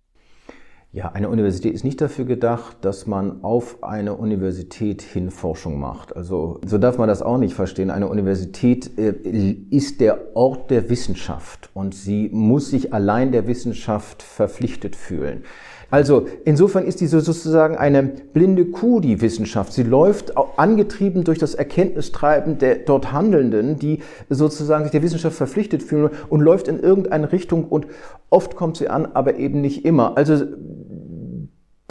Ja, 0.95 1.09
eine 1.13 1.31
Universität 1.31 1.73
ist 1.73 1.85
nicht 1.85 2.03
dafür 2.03 2.27
gedacht, 2.27 2.77
dass 2.83 3.07
man 3.07 3.43
auf 3.43 3.83
eine 3.83 4.15
Universität 4.15 5.01
hin 5.01 5.31
Forschung 5.31 5.81
macht. 5.81 6.15
Also 6.15 6.61
so 6.67 6.77
darf 6.77 6.99
man 6.99 7.09
das 7.09 7.23
auch 7.23 7.39
nicht 7.39 7.55
verstehen. 7.55 7.91
Eine 7.91 8.09
Universität 8.09 8.99
äh, 8.99 9.15
ist 9.71 10.03
der 10.03 10.37
Ort 10.37 10.71
der 10.71 10.91
Wissenschaft 10.91 11.71
und 11.73 11.95
sie 11.95 12.29
muss 12.31 12.69
sich 12.69 12.93
allein 12.93 13.33
der 13.33 13.47
Wissenschaft 13.47 14.23
verpflichtet 14.23 14.95
fühlen. 14.95 15.45
Also 15.93 16.27
insofern 16.47 16.87
ist 16.87 17.03
diese 17.03 17.21
sozusagen 17.21 17.77
eine 17.77 18.03
blinde 18.03 18.65
Kuh, 18.65 19.01
die 19.01 19.21
Wissenschaft. 19.21 19.75
Sie 19.75 19.83
läuft 19.83 20.33
angetrieben 20.57 21.23
durch 21.23 21.39
das 21.39 21.55
Erkenntnistreiben 21.55 22.57
der 22.57 22.77
dort 22.77 23.13
Handelnden, 23.13 23.79
die 23.79 23.99
sozusagen 24.31 24.85
sich 24.85 24.93
der 24.93 25.03
Wissenschaft 25.03 25.37
verpflichtet 25.37 25.83
fühlen 25.83 26.09
und 26.31 26.41
läuft 26.41 26.69
in 26.69 26.81
irgendeine 26.81 27.31
Richtung 27.31 27.65
und 27.67 27.89
oft 28.31 28.57
kommt 28.57 28.79
sie 28.79 28.89
an, 28.89 29.05
aber 29.05 29.37
eben 29.37 29.61
nicht 29.61 29.85
immer. 29.85 30.17
Also 30.17 30.47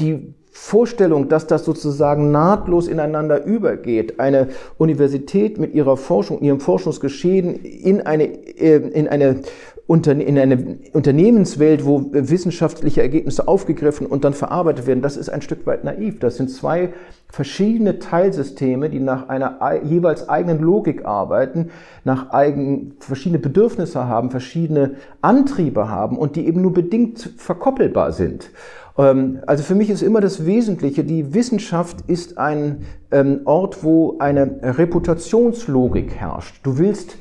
die 0.01 0.33
Vorstellung, 0.53 1.29
dass 1.29 1.47
das 1.47 1.63
sozusagen 1.63 2.31
nahtlos 2.31 2.87
ineinander 2.87 3.45
übergeht, 3.45 4.19
eine 4.19 4.49
Universität 4.77 5.57
mit 5.57 5.73
ihrer 5.73 5.95
Forschung, 5.95 6.41
ihrem 6.41 6.59
Forschungsgeschehen 6.59 7.55
in 7.55 8.01
eine, 8.01 8.25
äh, 8.25 8.75
in 8.75 9.07
eine 9.07 9.41
in 9.87 10.37
eine 10.37 10.77
Unternehmenswelt, 10.93 11.85
wo 11.85 12.05
wissenschaftliche 12.11 13.01
Ergebnisse 13.01 13.49
aufgegriffen 13.49 14.07
und 14.07 14.23
dann 14.23 14.33
verarbeitet 14.33 14.87
werden, 14.87 15.01
das 15.01 15.17
ist 15.17 15.27
ein 15.27 15.41
Stück 15.41 15.65
weit 15.65 15.83
naiv. 15.83 16.19
Das 16.19 16.37
sind 16.37 16.49
zwei 16.49 16.93
verschiedene 17.29 17.99
Teilsysteme, 17.99 18.89
die 18.89 19.01
nach 19.01 19.27
einer 19.27 19.59
jeweils 19.83 20.29
eigenen 20.29 20.59
Logik 20.59 21.05
arbeiten, 21.05 21.71
nach 22.05 22.29
eigen, 22.29 22.93
verschiedene 22.99 23.39
Bedürfnisse 23.39 24.07
haben, 24.07 24.31
verschiedene 24.31 24.95
Antriebe 25.21 25.89
haben 25.89 26.17
und 26.17 26.37
die 26.37 26.47
eben 26.47 26.61
nur 26.61 26.73
bedingt 26.73 27.33
verkoppelbar 27.35 28.13
sind. 28.13 28.51
Ähm, 28.97 29.39
also 29.45 29.63
für 29.63 29.75
mich 29.75 29.89
ist 29.89 30.01
immer 30.01 30.21
das 30.21 30.45
Wesentliche, 30.45 31.03
die 31.03 31.33
Wissenschaft 31.33 32.01
ist 32.07 32.37
ein 32.37 32.83
ähm, 33.11 33.41
Ort, 33.45 33.83
wo 33.83 34.17
eine 34.19 34.59
Reputationslogik 34.61 36.15
herrscht. 36.15 36.59
Du 36.63 36.77
willst 36.77 37.17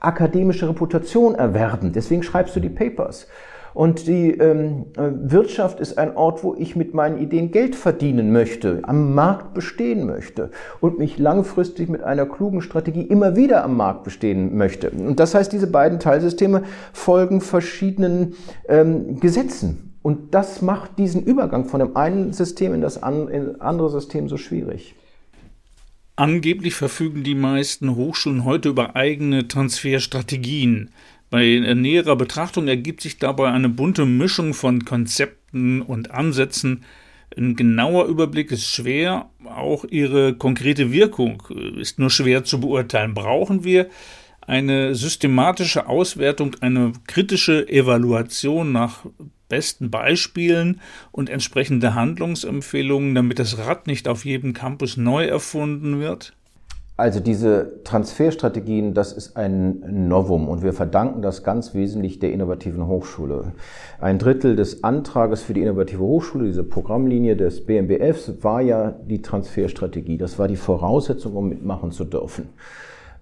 akademische 0.00 0.68
Reputation 0.68 1.34
erwerben, 1.34 1.92
deswegen 1.92 2.22
schreibst 2.22 2.54
du 2.56 2.60
die 2.60 2.68
Papers. 2.68 3.26
Und 3.72 4.06
die 4.06 4.30
ähm, 4.30 4.86
Wirtschaft 4.94 5.80
ist 5.80 5.98
ein 5.98 6.16
Ort, 6.16 6.44
wo 6.44 6.54
ich 6.54 6.76
mit 6.76 6.94
meinen 6.94 7.18
Ideen 7.18 7.50
Geld 7.50 7.74
verdienen 7.74 8.30
möchte, 8.30 8.78
am 8.84 9.16
Markt 9.16 9.52
bestehen 9.52 10.06
möchte 10.06 10.50
und 10.80 11.00
mich 11.00 11.18
langfristig 11.18 11.88
mit 11.88 12.04
einer 12.04 12.24
klugen 12.24 12.62
Strategie 12.62 13.02
immer 13.02 13.34
wieder 13.34 13.64
am 13.64 13.76
Markt 13.76 14.04
bestehen 14.04 14.56
möchte. 14.56 14.90
Und 14.90 15.18
das 15.18 15.34
heißt, 15.34 15.52
diese 15.52 15.66
beiden 15.66 15.98
Teilsysteme 15.98 16.62
folgen 16.92 17.40
verschiedenen 17.40 18.34
ähm, 18.68 19.18
Gesetzen. 19.18 19.93
Und 20.04 20.34
das 20.34 20.60
macht 20.60 20.98
diesen 20.98 21.24
Übergang 21.24 21.64
von 21.64 21.80
dem 21.80 21.96
einen 21.96 22.34
System 22.34 22.74
in 22.74 22.82
das 22.82 23.02
andere 23.02 23.88
System 23.88 24.28
so 24.28 24.36
schwierig. 24.36 24.94
Angeblich 26.14 26.74
verfügen 26.74 27.24
die 27.24 27.34
meisten 27.34 27.96
Hochschulen 27.96 28.44
heute 28.44 28.68
über 28.68 28.96
eigene 28.96 29.48
Transferstrategien. 29.48 30.90
Bei 31.30 31.58
näherer 31.74 32.16
Betrachtung 32.16 32.68
ergibt 32.68 33.00
sich 33.00 33.18
dabei 33.18 33.48
eine 33.48 33.70
bunte 33.70 34.04
Mischung 34.04 34.52
von 34.52 34.84
Konzepten 34.84 35.80
und 35.80 36.10
Ansätzen. 36.10 36.84
Ein 37.34 37.56
genauer 37.56 38.04
Überblick 38.04 38.52
ist 38.52 38.66
schwer, 38.66 39.30
auch 39.46 39.86
ihre 39.86 40.34
konkrete 40.34 40.92
Wirkung 40.92 41.42
ist 41.78 41.98
nur 41.98 42.10
schwer 42.10 42.44
zu 42.44 42.60
beurteilen. 42.60 43.14
Brauchen 43.14 43.64
wir 43.64 43.88
eine 44.42 44.94
systematische 44.94 45.88
Auswertung, 45.88 46.56
eine 46.60 46.92
kritische 47.06 47.66
Evaluation 47.70 48.70
nach 48.70 49.06
besten 49.54 49.88
Beispielen 49.88 50.80
und 51.12 51.30
entsprechende 51.30 51.94
Handlungsempfehlungen, 51.94 53.14
damit 53.14 53.38
das 53.38 53.56
Rad 53.56 53.86
nicht 53.86 54.08
auf 54.08 54.24
jedem 54.24 54.52
Campus 54.52 54.96
neu 54.96 55.26
erfunden 55.26 56.00
wird? 56.00 56.32
Also 56.96 57.20
diese 57.20 57.82
Transferstrategien, 57.84 58.94
das 58.94 59.12
ist 59.12 59.36
ein 59.36 60.08
Novum 60.08 60.48
und 60.48 60.64
wir 60.64 60.72
verdanken 60.72 61.22
das 61.22 61.44
ganz 61.44 61.72
wesentlich 61.72 62.18
der 62.18 62.32
innovativen 62.32 62.88
Hochschule. 62.88 63.52
Ein 64.00 64.18
Drittel 64.18 64.56
des 64.56 64.82
Antrages 64.82 65.42
für 65.42 65.54
die 65.54 65.62
innovative 65.62 66.02
Hochschule, 66.02 66.46
diese 66.46 66.64
Programmlinie 66.64 67.36
des 67.36 67.64
BMBFs, 67.64 68.42
war 68.42 68.60
ja 68.60 68.90
die 68.90 69.22
Transferstrategie. 69.22 70.18
Das 70.18 70.36
war 70.40 70.48
die 70.48 70.56
Voraussetzung, 70.56 71.36
um 71.36 71.48
mitmachen 71.48 71.92
zu 71.92 72.04
dürfen. 72.04 72.48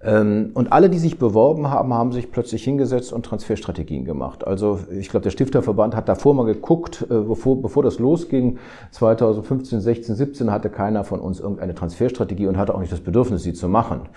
Ähm, 0.04 0.50
und 0.54 0.73
alle, 0.73 0.90
die 0.90 0.99
sich 0.99 1.18
beworben 1.18 1.71
haben, 1.71 1.94
haben 1.94 2.11
sich 2.11 2.32
plötzlich 2.32 2.64
hingesetzt 2.64 3.12
und 3.12 3.25
Transferstrategien 3.25 4.04
gemacht. 4.04 4.44
Also 4.44 4.80
ich 4.90 5.09
glaube, 5.09 5.23
der 5.25 5.30
Stifterverband 5.30 5.94
hat 5.94 6.09
davor 6.09 6.35
mal 6.35 6.44
geguckt, 6.44 7.06
äh, 7.09 7.14
bevor, 7.14 7.62
bevor 7.62 7.85
das 7.85 8.00
losging, 8.00 8.59
2015, 8.90 9.80
16, 9.80 10.14
17 10.16 10.50
hatte 10.50 10.71
keiner 10.71 11.04
von 11.04 11.21
uns 11.21 11.38
irgendeine 11.38 11.75
Transferstrategie 11.75 12.49
und 12.49 12.59
hatte 12.59 12.75
auch 12.75 12.80
nicht 12.80 12.92
das 12.92 13.00
Bedürfnis, 13.00 13.44
sie 13.44 13.52
zu 13.52 13.68
machen. 13.68 14.09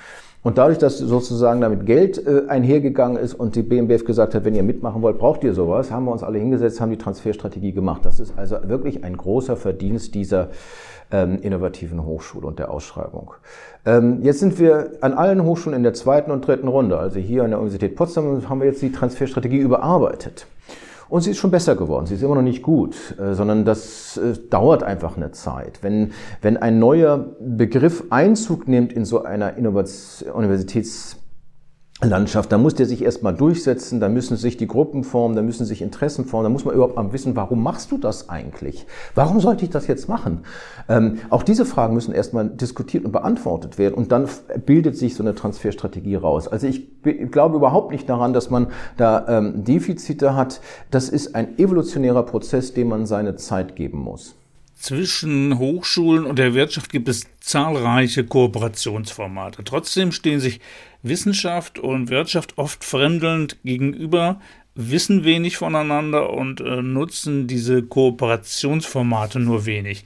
Und 0.42 0.60
dadurch, 0.60 0.78
dass 0.78 1.00
sozusagen 1.00 1.62
damit 1.62 1.86
Geld 1.88 2.26
äh, 2.26 2.44
einhergegangen 2.48 3.18
ist 3.18 3.34
und 3.34 3.56
die 3.56 3.64
BMBF 3.64 4.06
gesagt 4.06 4.36
hat, 4.36 4.46
wenn 4.46 4.54
ihr 4.54 4.62
mitmachen 4.62 5.02
wollt, 5.02 5.18
braucht 5.18 5.44
ihr 5.44 5.54
sowas, 5.54 5.92
haben 5.92 6.06
wir 6.06 6.12
uns 6.12 6.22
alle 6.22 6.38
hingesetzt, 6.40 6.82
haben 6.82 6.92
die 6.92 6.98
Transferstrategie 6.98 7.72
gemacht. 7.74 8.06
Das 8.06 8.20
ist 8.20 8.38
also 8.38 8.58
wirklich 8.64 9.04
ein 9.04 9.18
großer 9.18 9.56
Verdienst 9.56 10.14
dieser 10.14 10.50
ähm, 11.12 11.40
innovativen 11.42 12.04
Hochschule 12.04 12.48
und 12.48 12.60
der 12.60 12.72
Ausschreibung. 12.72 13.34
Ähm, 13.86 14.22
jetzt 14.24 14.40
sind 14.40 14.60
wir 14.60 14.92
an 15.02 15.14
allen 15.14 15.44
Hochschulen 15.44 15.78
in 15.78 15.84
der 15.84 15.94
zweiten 15.94 16.32
und 16.32 16.46
dritten 16.48 16.68
Runde. 16.68 16.98
Also 16.98 17.20
hier 17.20 17.44
an 17.44 17.52
der 17.52 17.60
Universität 17.60 17.96
Potsdam 17.96 18.50
haben 18.50 18.60
wir 18.60 18.68
jetzt 18.68 18.82
die 18.82 18.92
Transferstrategie 18.92 19.60
überarbeitet. 19.60 20.48
Und 21.08 21.22
sie 21.22 21.32
ist 21.32 21.38
schon 21.38 21.52
besser 21.52 21.76
geworden. 21.76 22.08
Sie 22.08 22.16
ist 22.16 22.24
immer 22.24 22.36
noch 22.36 22.42
nicht 22.42 22.64
gut, 22.64 22.96
äh, 23.20 23.36
sondern 23.36 23.64
das 23.64 24.18
äh, 24.18 24.34
dauert 24.50 24.84
einfach 24.84 25.18
eine 25.18 25.32
Zeit. 25.32 25.80
Wenn, 25.82 26.14
wenn 26.42 26.58
ein 26.58 26.80
neuer 26.80 27.36
Begriff 27.40 28.06
Einzug 28.10 28.68
nimmt 28.68 28.92
in 28.92 29.06
so 29.06 29.24
einer 29.24 29.56
Innovation, 29.56 30.32
Universitäts 30.32 31.18
Landschaft, 32.04 32.52
da 32.52 32.58
muss 32.58 32.76
der 32.76 32.86
sich 32.88 33.02
erstmal 33.02 33.34
durchsetzen, 33.34 34.02
da 34.02 34.10
müssen 34.10 34.36
sich 34.36 34.58
die 34.58 34.68
Gruppen 34.68 35.06
formen, 35.06 35.34
da 35.34 35.42
müssen 35.42 35.66
sich 35.66 35.82
Interessen 35.82 36.26
formen, 36.26 36.44
da 36.44 36.50
muss 36.50 36.66
man 36.66 36.76
überhaupt 36.76 36.98
mal 36.98 37.14
wissen, 37.14 37.38
warum 37.38 37.64
machst 37.64 37.90
du 37.90 37.98
das 37.98 38.28
eigentlich? 38.28 38.86
Warum 39.16 39.40
sollte 39.40 39.64
ich 39.64 39.72
das 39.72 39.88
jetzt 39.88 40.10
machen? 40.10 40.42
Ähm, 40.90 41.20
auch 41.30 41.42
diese 41.42 41.66
Fragen 41.66 41.94
müssen 41.94 42.14
erstmal 42.14 42.50
diskutiert 42.50 43.06
und 43.06 43.14
beantwortet 43.14 43.78
werden 43.78 43.94
und 43.94 44.12
dann 44.12 44.28
bildet 44.66 44.98
sich 44.98 45.16
so 45.16 45.24
eine 45.24 45.36
Transferstrategie 45.36 46.16
raus. 46.16 46.50
Also 46.50 46.68
ich 46.68 46.86
glaube 47.32 47.56
überhaupt 47.56 47.92
nicht 47.92 48.10
daran, 48.10 48.34
dass 48.34 48.50
man 48.50 48.68
da 48.98 49.26
ähm, 49.30 49.64
Defizite 49.64 50.36
hat. 50.36 50.60
Das 50.92 51.08
ist 51.08 51.34
ein 51.34 51.58
evolutionärer 51.58 52.24
Prozess, 52.24 52.74
dem 52.74 52.90
man 52.90 53.06
seine 53.06 53.38
Zeit 53.38 53.78
geben 53.78 54.00
muss. 54.00 54.36
Zwischen 54.76 55.58
Hochschulen 55.58 56.26
und 56.26 56.38
der 56.38 56.54
Wirtschaft 56.54 56.92
gibt 56.92 57.08
es 57.08 57.28
zahlreiche 57.40 58.26
Kooperationsformate. 58.26 59.64
Trotzdem 59.64 60.12
stehen 60.12 60.40
sich 60.40 60.60
Wissenschaft 61.02 61.80
und 61.80 62.10
Wirtschaft 62.10 62.58
oft 62.58 62.84
fremdelnd 62.84 63.58
gegenüber. 63.64 64.42
wissen 64.78 65.24
wenig 65.24 65.56
voneinander 65.56 66.32
und 66.32 66.60
äh, 66.60 66.82
nutzen 66.82 67.48
diese 67.48 67.82
Kooperationsformate 67.82 69.40
nur 69.40 69.66
wenig. 69.66 70.04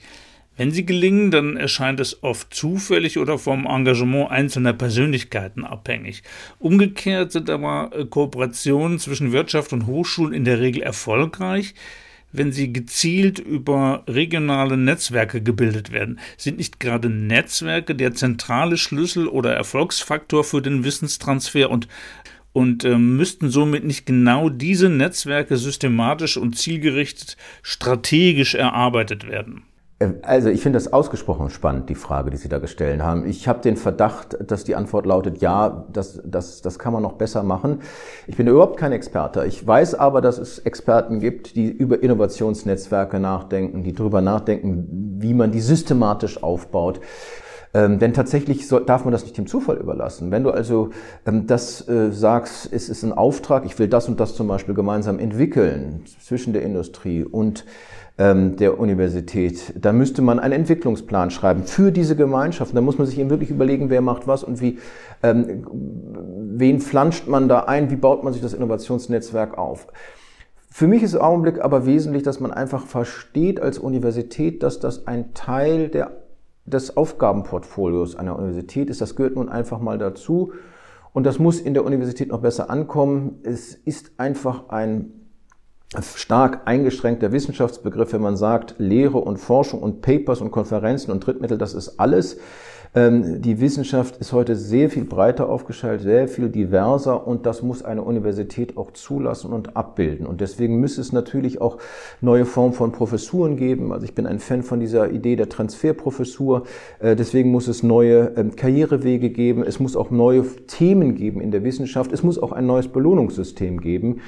Wenn 0.56 0.70
sie 0.70 0.84
gelingen, 0.84 1.30
dann 1.30 1.56
erscheint 1.56 2.00
es 2.00 2.22
oft 2.22 2.52
zufällig 2.52 3.18
oder 3.18 3.38
vom 3.38 3.66
Engagement 3.66 4.30
einzelner 4.30 4.74
Persönlichkeiten 4.74 5.64
abhängig. 5.64 6.22
Umgekehrt 6.58 7.32
sind 7.32 7.48
aber 7.50 7.90
äh, 7.92 8.04
Kooperationen 8.04 8.98
zwischen 8.98 9.32
Wirtschaft 9.32 9.72
und 9.72 9.86
Hochschulen 9.86 10.34
in 10.34 10.44
der 10.44 10.60
Regel 10.60 10.82
erfolgreich, 10.82 11.74
wenn 12.32 12.52
sie 12.52 12.72
gezielt 12.72 13.38
über 13.38 14.04
regionale 14.06 14.76
Netzwerke 14.76 15.42
gebildet 15.42 15.92
werden. 15.92 16.18
Sind 16.36 16.58
nicht 16.58 16.80
gerade 16.80 17.10
Netzwerke 17.10 17.94
der 17.94 18.14
zentrale 18.14 18.76
Schlüssel 18.76 19.26
oder 19.26 19.54
Erfolgsfaktor 19.54 20.44
für 20.44 20.62
den 20.62 20.84
Wissenstransfer 20.84 21.70
und 21.70 21.88
und 22.52 22.84
äh, 22.84 22.98
müssten 22.98 23.48
somit 23.48 23.84
nicht 23.84 24.06
genau 24.06 24.48
diese 24.48 24.88
Netzwerke 24.88 25.56
systematisch 25.56 26.36
und 26.36 26.58
zielgerichtet 26.58 27.36
strategisch 27.62 28.54
erarbeitet 28.54 29.28
werden? 29.28 29.62
Also 30.22 30.48
ich 30.48 30.62
finde 30.62 30.78
das 30.78 30.94
ausgesprochen 30.94 31.50
spannend, 31.50 31.90
die 31.90 31.94
Frage, 31.94 32.30
die 32.30 32.38
Sie 32.38 32.48
da 32.48 32.58
gestellt 32.58 33.02
haben. 33.02 33.26
Ich 33.26 33.46
habe 33.46 33.60
den 33.60 33.76
Verdacht, 33.76 34.34
dass 34.40 34.64
die 34.64 34.74
Antwort 34.74 35.04
lautet, 35.04 35.42
ja, 35.42 35.84
das, 35.92 36.22
das, 36.24 36.62
das 36.62 36.78
kann 36.78 36.94
man 36.94 37.02
noch 37.02 37.12
besser 37.14 37.42
machen. 37.42 37.80
Ich 38.26 38.34
bin 38.34 38.46
überhaupt 38.46 38.78
kein 38.78 38.92
Experte. 38.92 39.44
Ich 39.44 39.66
weiß 39.66 39.96
aber, 39.96 40.22
dass 40.22 40.38
es 40.38 40.58
Experten 40.60 41.20
gibt, 41.20 41.54
die 41.54 41.68
über 41.68 42.02
Innovationsnetzwerke 42.02 43.20
nachdenken, 43.20 43.82
die 43.82 43.92
darüber 43.92 44.22
nachdenken, 44.22 45.18
wie 45.18 45.34
man 45.34 45.52
die 45.52 45.60
systematisch 45.60 46.42
aufbaut. 46.42 47.00
Ähm, 47.74 47.98
denn 47.98 48.14
tatsächlich 48.14 48.66
soll, 48.66 48.86
darf 48.86 49.04
man 49.04 49.12
das 49.12 49.22
nicht 49.22 49.36
dem 49.36 49.46
Zufall 49.46 49.76
überlassen. 49.76 50.30
Wenn 50.30 50.42
du 50.42 50.50
also 50.50 50.90
ähm, 51.26 51.46
das 51.46 51.86
äh, 51.88 52.10
sagst, 52.10 52.72
es 52.72 52.88
ist 52.88 53.04
ein 53.04 53.12
Auftrag, 53.12 53.66
ich 53.66 53.78
will 53.78 53.86
das 53.86 54.08
und 54.08 54.18
das 54.18 54.34
zum 54.34 54.48
Beispiel 54.48 54.74
gemeinsam 54.74 55.18
entwickeln 55.18 56.04
zwischen 56.24 56.52
der 56.54 56.62
Industrie 56.62 57.22
und 57.22 57.64
der 58.20 58.78
Universität. 58.78 59.72
Da 59.80 59.94
müsste 59.94 60.20
man 60.20 60.38
einen 60.38 60.52
Entwicklungsplan 60.52 61.30
schreiben 61.30 61.64
für 61.64 61.90
diese 61.90 62.16
Gemeinschaft. 62.16 62.76
Da 62.76 62.82
muss 62.82 62.98
man 62.98 63.06
sich 63.06 63.18
eben 63.18 63.30
wirklich 63.30 63.50
überlegen, 63.50 63.88
wer 63.88 64.02
macht 64.02 64.26
was 64.26 64.44
und 64.44 64.60
wie, 64.60 64.78
ähm, 65.22 65.66
wen 66.52 66.80
flanscht 66.80 67.28
man 67.28 67.48
da 67.48 67.60
ein, 67.60 67.90
wie 67.90 67.96
baut 67.96 68.22
man 68.22 68.34
sich 68.34 68.42
das 68.42 68.52
Innovationsnetzwerk 68.52 69.56
auf. 69.56 69.86
Für 70.68 70.86
mich 70.86 71.02
ist 71.02 71.14
im 71.14 71.22
Augenblick 71.22 71.64
aber 71.64 71.86
wesentlich, 71.86 72.22
dass 72.22 72.40
man 72.40 72.52
einfach 72.52 72.84
versteht 72.84 73.58
als 73.58 73.78
Universität, 73.78 74.62
dass 74.62 74.80
das 74.80 75.06
ein 75.06 75.32
Teil 75.32 75.88
der, 75.88 76.10
des 76.66 76.98
Aufgabenportfolios 76.98 78.16
einer 78.16 78.36
Universität 78.36 78.90
ist. 78.90 79.00
Das 79.00 79.16
gehört 79.16 79.36
nun 79.36 79.48
einfach 79.48 79.80
mal 79.80 79.96
dazu. 79.96 80.52
Und 81.14 81.24
das 81.24 81.38
muss 81.38 81.58
in 81.58 81.72
der 81.72 81.86
Universität 81.86 82.28
noch 82.28 82.42
besser 82.42 82.68
ankommen. 82.68 83.40
Es 83.44 83.74
ist 83.74 84.12
einfach 84.18 84.68
ein 84.68 85.19
stark 86.14 86.62
eingeschränkter 86.66 87.32
Wissenschaftsbegriff, 87.32 88.12
wenn 88.12 88.22
man 88.22 88.36
sagt, 88.36 88.76
Lehre 88.78 89.18
und 89.18 89.38
Forschung 89.38 89.82
und 89.82 90.02
Papers 90.02 90.40
und 90.40 90.52
Konferenzen 90.52 91.10
und 91.10 91.26
Drittmittel, 91.26 91.58
das 91.58 91.74
ist 91.74 91.98
alles. 91.98 92.38
Ähm, 92.92 93.40
die 93.40 93.60
Wissenschaft 93.60 94.16
ist 94.16 94.32
heute 94.32 94.56
sehr 94.56 94.90
viel 94.90 95.04
breiter 95.04 95.48
aufgestellt, 95.48 96.00
sehr 96.00 96.26
viel 96.26 96.48
diverser 96.48 97.24
und 97.26 97.46
das 97.46 97.62
muss 97.62 97.84
eine 97.84 98.02
Universität 98.02 98.76
auch 98.76 98.92
zulassen 98.92 99.52
und 99.52 99.76
abbilden. 99.76 100.26
Und 100.26 100.40
deswegen 100.40 100.80
müsste 100.80 101.00
es 101.00 101.12
natürlich 101.12 101.60
auch 101.60 101.78
neue 102.20 102.44
Formen 102.44 102.72
von 102.72 102.90
Professuren 102.90 103.56
geben. 103.56 103.92
Also 103.92 104.04
ich 104.04 104.14
bin 104.14 104.26
ein 104.26 104.40
Fan 104.40 104.64
von 104.64 104.80
dieser 104.80 105.10
Idee 105.10 105.36
der 105.36 105.48
Transferprofessur. 105.48 106.64
Äh, 106.98 107.14
deswegen 107.14 107.52
muss 107.52 107.68
es 107.68 107.84
neue 107.84 108.32
ähm, 108.36 108.56
Karrierewege 108.56 109.30
geben. 109.30 109.62
Es 109.62 109.78
muss 109.78 109.94
auch 109.94 110.10
neue 110.10 110.44
Themen 110.66 111.14
geben 111.14 111.40
in 111.40 111.52
der 111.52 111.62
Wissenschaft. 111.62 112.10
Es 112.10 112.24
muss 112.24 112.40
auch 112.40 112.50
ein 112.50 112.66
neues 112.66 112.88
Belohnungssystem 112.88 113.80
geben. 113.80 114.20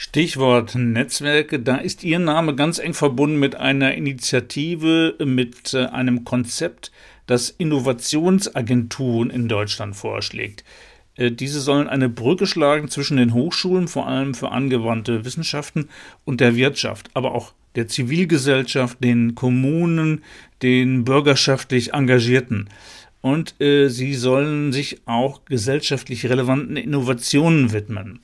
Stichwort 0.00 0.76
Netzwerke, 0.76 1.58
da 1.58 1.78
ist 1.78 2.04
Ihr 2.04 2.20
Name 2.20 2.54
ganz 2.54 2.78
eng 2.78 2.94
verbunden 2.94 3.40
mit 3.40 3.56
einer 3.56 3.94
Initiative, 3.94 5.16
mit 5.24 5.74
äh, 5.74 5.86
einem 5.86 6.22
Konzept, 6.22 6.92
das 7.26 7.50
Innovationsagenturen 7.50 9.28
in 9.28 9.48
Deutschland 9.48 9.96
vorschlägt. 9.96 10.62
Äh, 11.16 11.32
diese 11.32 11.58
sollen 11.58 11.88
eine 11.88 12.08
Brücke 12.08 12.46
schlagen 12.46 12.86
zwischen 12.88 13.16
den 13.16 13.34
Hochschulen, 13.34 13.88
vor 13.88 14.06
allem 14.06 14.34
für 14.34 14.52
angewandte 14.52 15.24
Wissenschaften, 15.24 15.88
und 16.24 16.40
der 16.40 16.54
Wirtschaft, 16.54 17.10
aber 17.14 17.34
auch 17.34 17.52
der 17.74 17.88
Zivilgesellschaft, 17.88 19.02
den 19.02 19.34
Kommunen, 19.34 20.22
den 20.62 21.02
bürgerschaftlich 21.02 21.92
Engagierten. 21.92 22.68
Und 23.20 23.60
äh, 23.60 23.88
sie 23.88 24.14
sollen 24.14 24.72
sich 24.72 25.00
auch 25.06 25.44
gesellschaftlich 25.44 26.26
relevanten 26.26 26.76
Innovationen 26.76 27.72
widmen. 27.72 28.20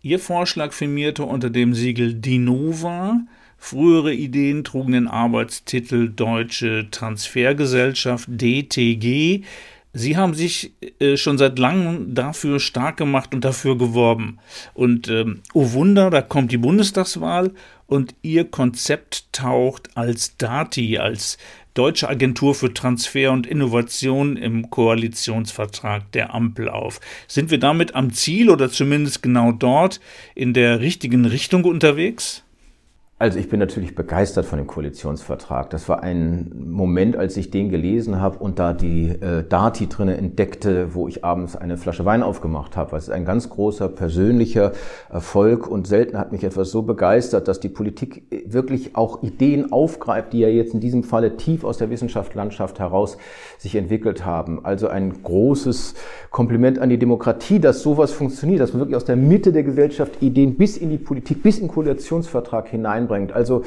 Ihr 0.00 0.20
Vorschlag 0.20 0.72
firmierte 0.72 1.24
unter 1.24 1.50
dem 1.50 1.74
Siegel 1.74 2.14
DINOVA. 2.14 3.20
Frühere 3.56 4.14
Ideen 4.14 4.62
trugen 4.62 4.92
den 4.92 5.08
Arbeitstitel 5.08 6.10
Deutsche 6.10 6.86
Transfergesellschaft 6.92 8.28
DTG. 8.30 9.42
Sie 9.92 10.16
haben 10.16 10.34
sich 10.34 10.72
äh, 11.00 11.16
schon 11.16 11.36
seit 11.36 11.58
langem 11.58 12.14
dafür 12.14 12.60
stark 12.60 12.98
gemacht 12.98 13.34
und 13.34 13.44
dafür 13.44 13.76
geworben. 13.76 14.38
Und 14.74 15.08
ähm, 15.08 15.40
oh 15.52 15.72
Wunder, 15.72 16.10
da 16.10 16.22
kommt 16.22 16.52
die 16.52 16.58
Bundestagswahl 16.58 17.50
und 17.86 18.14
Ihr 18.22 18.44
Konzept 18.44 19.32
taucht 19.32 19.96
als 19.96 20.36
DATI, 20.36 20.98
als 20.98 21.38
Deutsche 21.78 22.08
Agentur 22.08 22.56
für 22.56 22.74
Transfer 22.74 23.30
und 23.30 23.46
Innovation 23.46 24.36
im 24.36 24.68
Koalitionsvertrag 24.68 26.10
der 26.10 26.34
Ampel 26.34 26.68
auf. 26.68 26.98
Sind 27.28 27.52
wir 27.52 27.58
damit 27.58 27.94
am 27.94 28.12
Ziel 28.12 28.50
oder 28.50 28.68
zumindest 28.68 29.22
genau 29.22 29.52
dort 29.52 30.00
in 30.34 30.54
der 30.54 30.80
richtigen 30.80 31.24
Richtung 31.24 31.62
unterwegs? 31.62 32.42
Also 33.20 33.40
ich 33.40 33.48
bin 33.48 33.58
natürlich 33.58 33.96
begeistert 33.96 34.46
von 34.46 34.58
dem 34.58 34.68
Koalitionsvertrag. 34.68 35.70
Das 35.70 35.88
war 35.88 36.04
ein 36.04 36.52
Moment, 36.70 37.16
als 37.16 37.36
ich 37.36 37.50
den 37.50 37.68
gelesen 37.68 38.20
habe 38.20 38.38
und 38.38 38.60
da 38.60 38.72
die 38.72 39.08
äh, 39.08 39.42
Dati 39.42 39.88
drinne 39.88 40.16
entdeckte, 40.16 40.94
wo 40.94 41.08
ich 41.08 41.24
abends 41.24 41.56
eine 41.56 41.76
Flasche 41.78 42.04
Wein 42.04 42.22
aufgemacht 42.22 42.76
habe. 42.76 42.96
Es 42.96 43.08
ist 43.08 43.10
ein 43.10 43.24
ganz 43.24 43.50
großer 43.50 43.88
persönlicher 43.88 44.70
Erfolg 45.10 45.66
und 45.66 45.88
selten 45.88 46.16
hat 46.16 46.30
mich 46.30 46.44
etwas 46.44 46.70
so 46.70 46.82
begeistert, 46.82 47.48
dass 47.48 47.58
die 47.58 47.68
Politik 47.68 48.22
wirklich 48.46 48.94
auch 48.94 49.20
Ideen 49.24 49.72
aufgreift, 49.72 50.32
die 50.32 50.38
ja 50.38 50.48
jetzt 50.48 50.72
in 50.72 50.78
diesem 50.78 51.02
Falle 51.02 51.36
tief 51.36 51.64
aus 51.64 51.76
der 51.76 51.90
Wissenschaftslandschaft 51.90 52.78
heraus 52.78 53.16
sich 53.58 53.74
entwickelt 53.74 54.24
haben. 54.24 54.64
Also 54.64 54.86
ein 54.86 55.24
großes 55.24 55.94
Kompliment 56.30 56.78
an 56.78 56.88
die 56.88 56.98
Demokratie, 57.00 57.58
dass 57.58 57.82
sowas 57.82 58.12
funktioniert, 58.12 58.60
dass 58.60 58.72
man 58.72 58.78
wirklich 58.82 58.96
aus 58.96 59.06
der 59.06 59.16
Mitte 59.16 59.52
der 59.52 59.64
Gesellschaft 59.64 60.22
Ideen 60.22 60.54
bis 60.54 60.76
in 60.76 60.90
die 60.90 60.98
Politik, 60.98 61.42
bis 61.42 61.58
in 61.58 61.66
den 61.66 61.74
Koalitionsvertrag 61.74 62.68
hinein 62.68 63.07
einbringt. 63.08 63.32
Also 63.32 63.64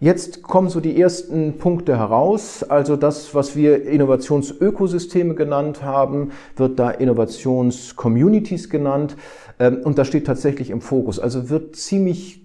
Jetzt 0.00 0.42
kommen 0.42 0.68
so 0.68 0.80
die 0.80 1.00
ersten 1.00 1.56
Punkte 1.56 1.96
heraus. 1.96 2.64
Also 2.64 2.96
das, 2.96 3.32
was 3.34 3.54
wir 3.54 3.86
Innovationsökosysteme 3.86 5.34
genannt 5.34 5.82
haben, 5.82 6.32
wird 6.56 6.80
da 6.80 6.90
Innovationscommunities 6.90 8.68
genannt. 8.68 9.16
Ähm, 9.60 9.78
und 9.84 9.96
das 9.96 10.08
steht 10.08 10.26
tatsächlich 10.26 10.70
im 10.70 10.80
Fokus. 10.80 11.20
Also 11.20 11.48
wird 11.48 11.76
ziemlich 11.76 12.44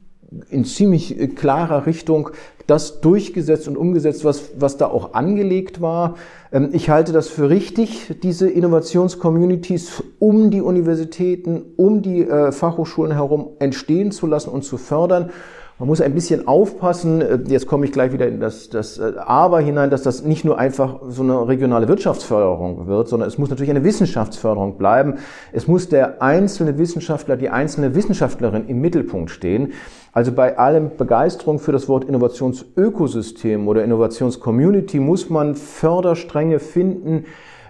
in 0.49 0.63
ziemlich 0.63 1.35
klarer 1.35 1.87
Richtung 1.87 2.29
das 2.67 3.01
durchgesetzt 3.01 3.67
und 3.67 3.77
umgesetzt, 3.77 4.23
was, 4.23 4.51
was 4.57 4.77
da 4.77 4.85
auch 4.87 5.13
angelegt 5.13 5.81
war. 5.81 6.15
Ähm, 6.51 6.69
ich 6.71 6.89
halte 6.89 7.11
das 7.11 7.27
für 7.27 7.49
richtig, 7.49 8.15
diese 8.21 8.49
Innovationscommunities 8.49 10.03
um 10.19 10.51
die 10.51 10.61
Universitäten, 10.61 11.63
um 11.77 12.01
die 12.01 12.21
äh, 12.21 12.51
Fachhochschulen 12.51 13.11
herum 13.11 13.49
entstehen 13.59 14.11
zu 14.11 14.27
lassen 14.27 14.51
und 14.51 14.63
zu 14.63 14.77
fördern. 14.77 15.31
Man 15.79 15.87
muss 15.87 16.01
ein 16.01 16.13
bisschen 16.13 16.45
aufpassen, 16.45 17.21
äh, 17.21 17.39
jetzt 17.47 17.65
komme 17.65 17.85
ich 17.85 17.93
gleich 17.93 18.11
wieder 18.11 18.27
in 18.27 18.41
das, 18.41 18.67
das 18.67 18.97
äh, 18.97 19.13
Aber 19.17 19.61
hinein, 19.61 19.89
dass 19.89 20.03
das 20.03 20.23
nicht 20.23 20.43
nur 20.43 20.59
einfach 20.59 20.99
so 21.07 21.23
eine 21.23 21.47
regionale 21.47 21.87
Wirtschaftsförderung 21.87 22.87
wird, 22.87 23.07
sondern 23.07 23.29
es 23.29 23.37
muss 23.37 23.49
natürlich 23.49 23.69
eine 23.69 23.85
Wissenschaftsförderung 23.85 24.77
bleiben. 24.77 25.19
Es 25.53 25.67
muss 25.67 25.87
der 25.87 26.21
einzelne 26.21 26.77
Wissenschaftler, 26.77 27.37
die 27.37 27.49
einzelne 27.49 27.95
Wissenschaftlerin 27.95 28.67
im 28.67 28.81
Mittelpunkt 28.81 29.31
stehen. 29.31 29.71
Also 30.11 30.33
bei 30.33 30.57
allem 30.57 30.97
Begeisterung 30.97 31.59
für 31.59 31.71
das 31.71 31.87
Wort 31.87 32.03
Innovationsökosystem 32.03 33.65
oder 33.65 33.81
Innovationscommunity 33.81 34.99
muss 34.99 35.29
man 35.29 35.55
Förderstränge 35.55 36.59
finden, 36.59 37.23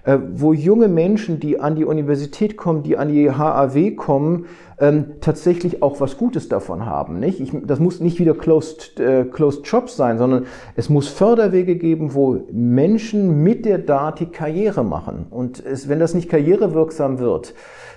wo 0.05 0.53
junge 0.53 0.87
Menschen, 0.87 1.39
die 1.39 1.59
an 1.59 1.75
die 1.75 1.85
Universität 1.85 2.57
kommen, 2.57 2.83
die 2.83 2.97
an 2.97 3.09
die 3.09 3.31
HAW 3.31 3.91
kommen, 3.95 4.45
ähm, 4.79 5.15
tatsächlich 5.19 5.83
auch 5.83 5.99
was 5.99 6.17
Gutes 6.17 6.47
davon 6.47 6.85
haben. 6.85 7.19
Nicht? 7.19 7.39
Ich, 7.39 7.51
das 7.65 7.79
muss 7.79 7.99
nicht 7.99 8.19
wieder 8.19 8.33
Closed, 8.33 8.99
äh, 8.99 9.25
Closed 9.25 9.67
Shops 9.67 9.97
sein, 9.97 10.17
sondern 10.17 10.45
es 10.75 10.89
muss 10.89 11.07
Förderwege 11.07 11.75
geben, 11.75 12.13
wo 12.13 12.41
Menschen 12.51 13.43
mit 13.43 13.65
der 13.65 13.77
Dati 13.77 14.27
Karriere 14.27 14.83
machen. 14.83 15.27
Und 15.29 15.63
es, 15.65 15.89
wenn 15.89 15.99
das 15.99 16.13
nicht 16.13 16.29
karrierewirksam 16.29 17.19
wird, 17.19 17.53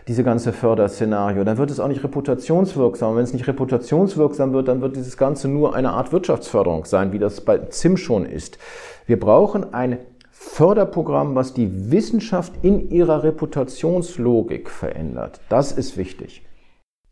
diese 0.08 0.24
ganze 0.24 0.52
Förderszenario, 0.52 1.44
dann 1.44 1.58
wird 1.58 1.70
es 1.70 1.78
auch 1.78 1.86
nicht 1.86 2.02
reputationswirksam. 2.02 3.14
wenn 3.14 3.22
es 3.22 3.32
nicht 3.32 3.46
reputationswirksam 3.46 4.52
wird, 4.52 4.66
dann 4.66 4.80
wird 4.80 4.96
dieses 4.96 5.16
Ganze 5.16 5.46
nur 5.46 5.76
eine 5.76 5.90
Art 5.90 6.12
Wirtschaftsförderung 6.12 6.84
sein, 6.84 7.12
wie 7.12 7.20
das 7.20 7.42
bei 7.42 7.58
ZIM 7.58 7.96
schon 7.96 8.26
ist. 8.26 8.58
Wir 9.06 9.18
brauchen 9.18 9.72
ein 9.72 9.98
Förderprogramm, 10.44 11.34
was 11.34 11.54
die 11.54 11.90
Wissenschaft 11.90 12.52
in 12.62 12.90
ihrer 12.90 13.22
Reputationslogik 13.22 14.68
verändert. 14.68 15.40
Das 15.48 15.72
ist 15.72 15.96
wichtig. 15.96 16.42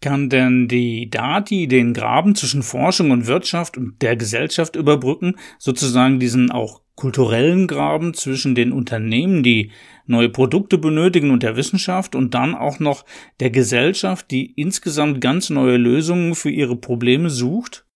Kann 0.02 0.28
denn 0.28 0.66
die 0.66 1.08
Dati 1.10 1.68
den 1.68 1.94
Graben 1.94 2.34
zwischen 2.34 2.62
Forschung 2.62 3.10
und 3.12 3.26
Wirtschaft 3.26 3.78
und 3.78 4.02
der 4.02 4.16
Gesellschaft 4.16 4.76
überbrücken, 4.76 5.36
sozusagen 5.58 6.18
diesen 6.18 6.50
auch 6.50 6.82
kulturellen 6.96 7.66
Graben 7.66 8.14
zwischen 8.14 8.54
den 8.54 8.72
Unternehmen, 8.72 9.42
die 9.42 9.70
neue 10.06 10.28
Produkte 10.28 10.76
benötigen 10.76 11.30
und 11.30 11.42
der 11.42 11.56
Wissenschaft 11.56 12.14
und 12.14 12.34
dann 12.34 12.54
auch 12.54 12.78
noch 12.78 13.04
der 13.40 13.50
Gesellschaft, 13.50 14.30
die 14.30 14.52
insgesamt 14.52 15.20
ganz 15.20 15.50
neue 15.50 15.76
Lösungen 15.76 16.34
für 16.34 16.50
ihre 16.50 16.76
Probleme 16.76 17.30
sucht? 17.30 17.86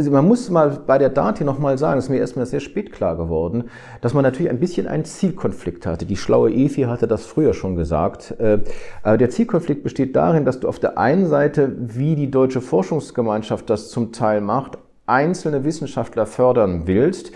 Also 0.00 0.12
man 0.12 0.26
muss 0.26 0.48
mal 0.48 0.70
bei 0.86 0.96
der 0.96 1.10
Dati 1.10 1.44
nochmal 1.44 1.76
sagen, 1.76 1.98
es 1.98 2.06
ist 2.06 2.10
mir 2.10 2.16
erstmal 2.16 2.46
sehr 2.46 2.60
spät 2.60 2.90
klar 2.90 3.18
geworden, 3.18 3.64
dass 4.00 4.14
man 4.14 4.22
natürlich 4.22 4.48
ein 4.48 4.58
bisschen 4.58 4.86
einen 4.86 5.04
Zielkonflikt 5.04 5.84
hatte. 5.84 6.06
Die 6.06 6.16
schlaue 6.16 6.50
Efi 6.50 6.84
hatte 6.84 7.06
das 7.06 7.26
früher 7.26 7.52
schon 7.52 7.76
gesagt. 7.76 8.34
Äh, 8.38 8.60
aber 9.02 9.18
der 9.18 9.28
Zielkonflikt 9.28 9.82
besteht 9.82 10.16
darin, 10.16 10.46
dass 10.46 10.58
du 10.58 10.68
auf 10.68 10.78
der 10.78 10.96
einen 10.96 11.26
Seite, 11.26 11.76
wie 11.78 12.16
die 12.16 12.30
deutsche 12.30 12.62
Forschungsgemeinschaft 12.62 13.68
das 13.68 13.90
zum 13.90 14.10
Teil 14.10 14.40
macht, 14.40 14.78
einzelne 15.04 15.64
Wissenschaftler 15.64 16.24
fördern 16.24 16.84
willst, 16.86 17.32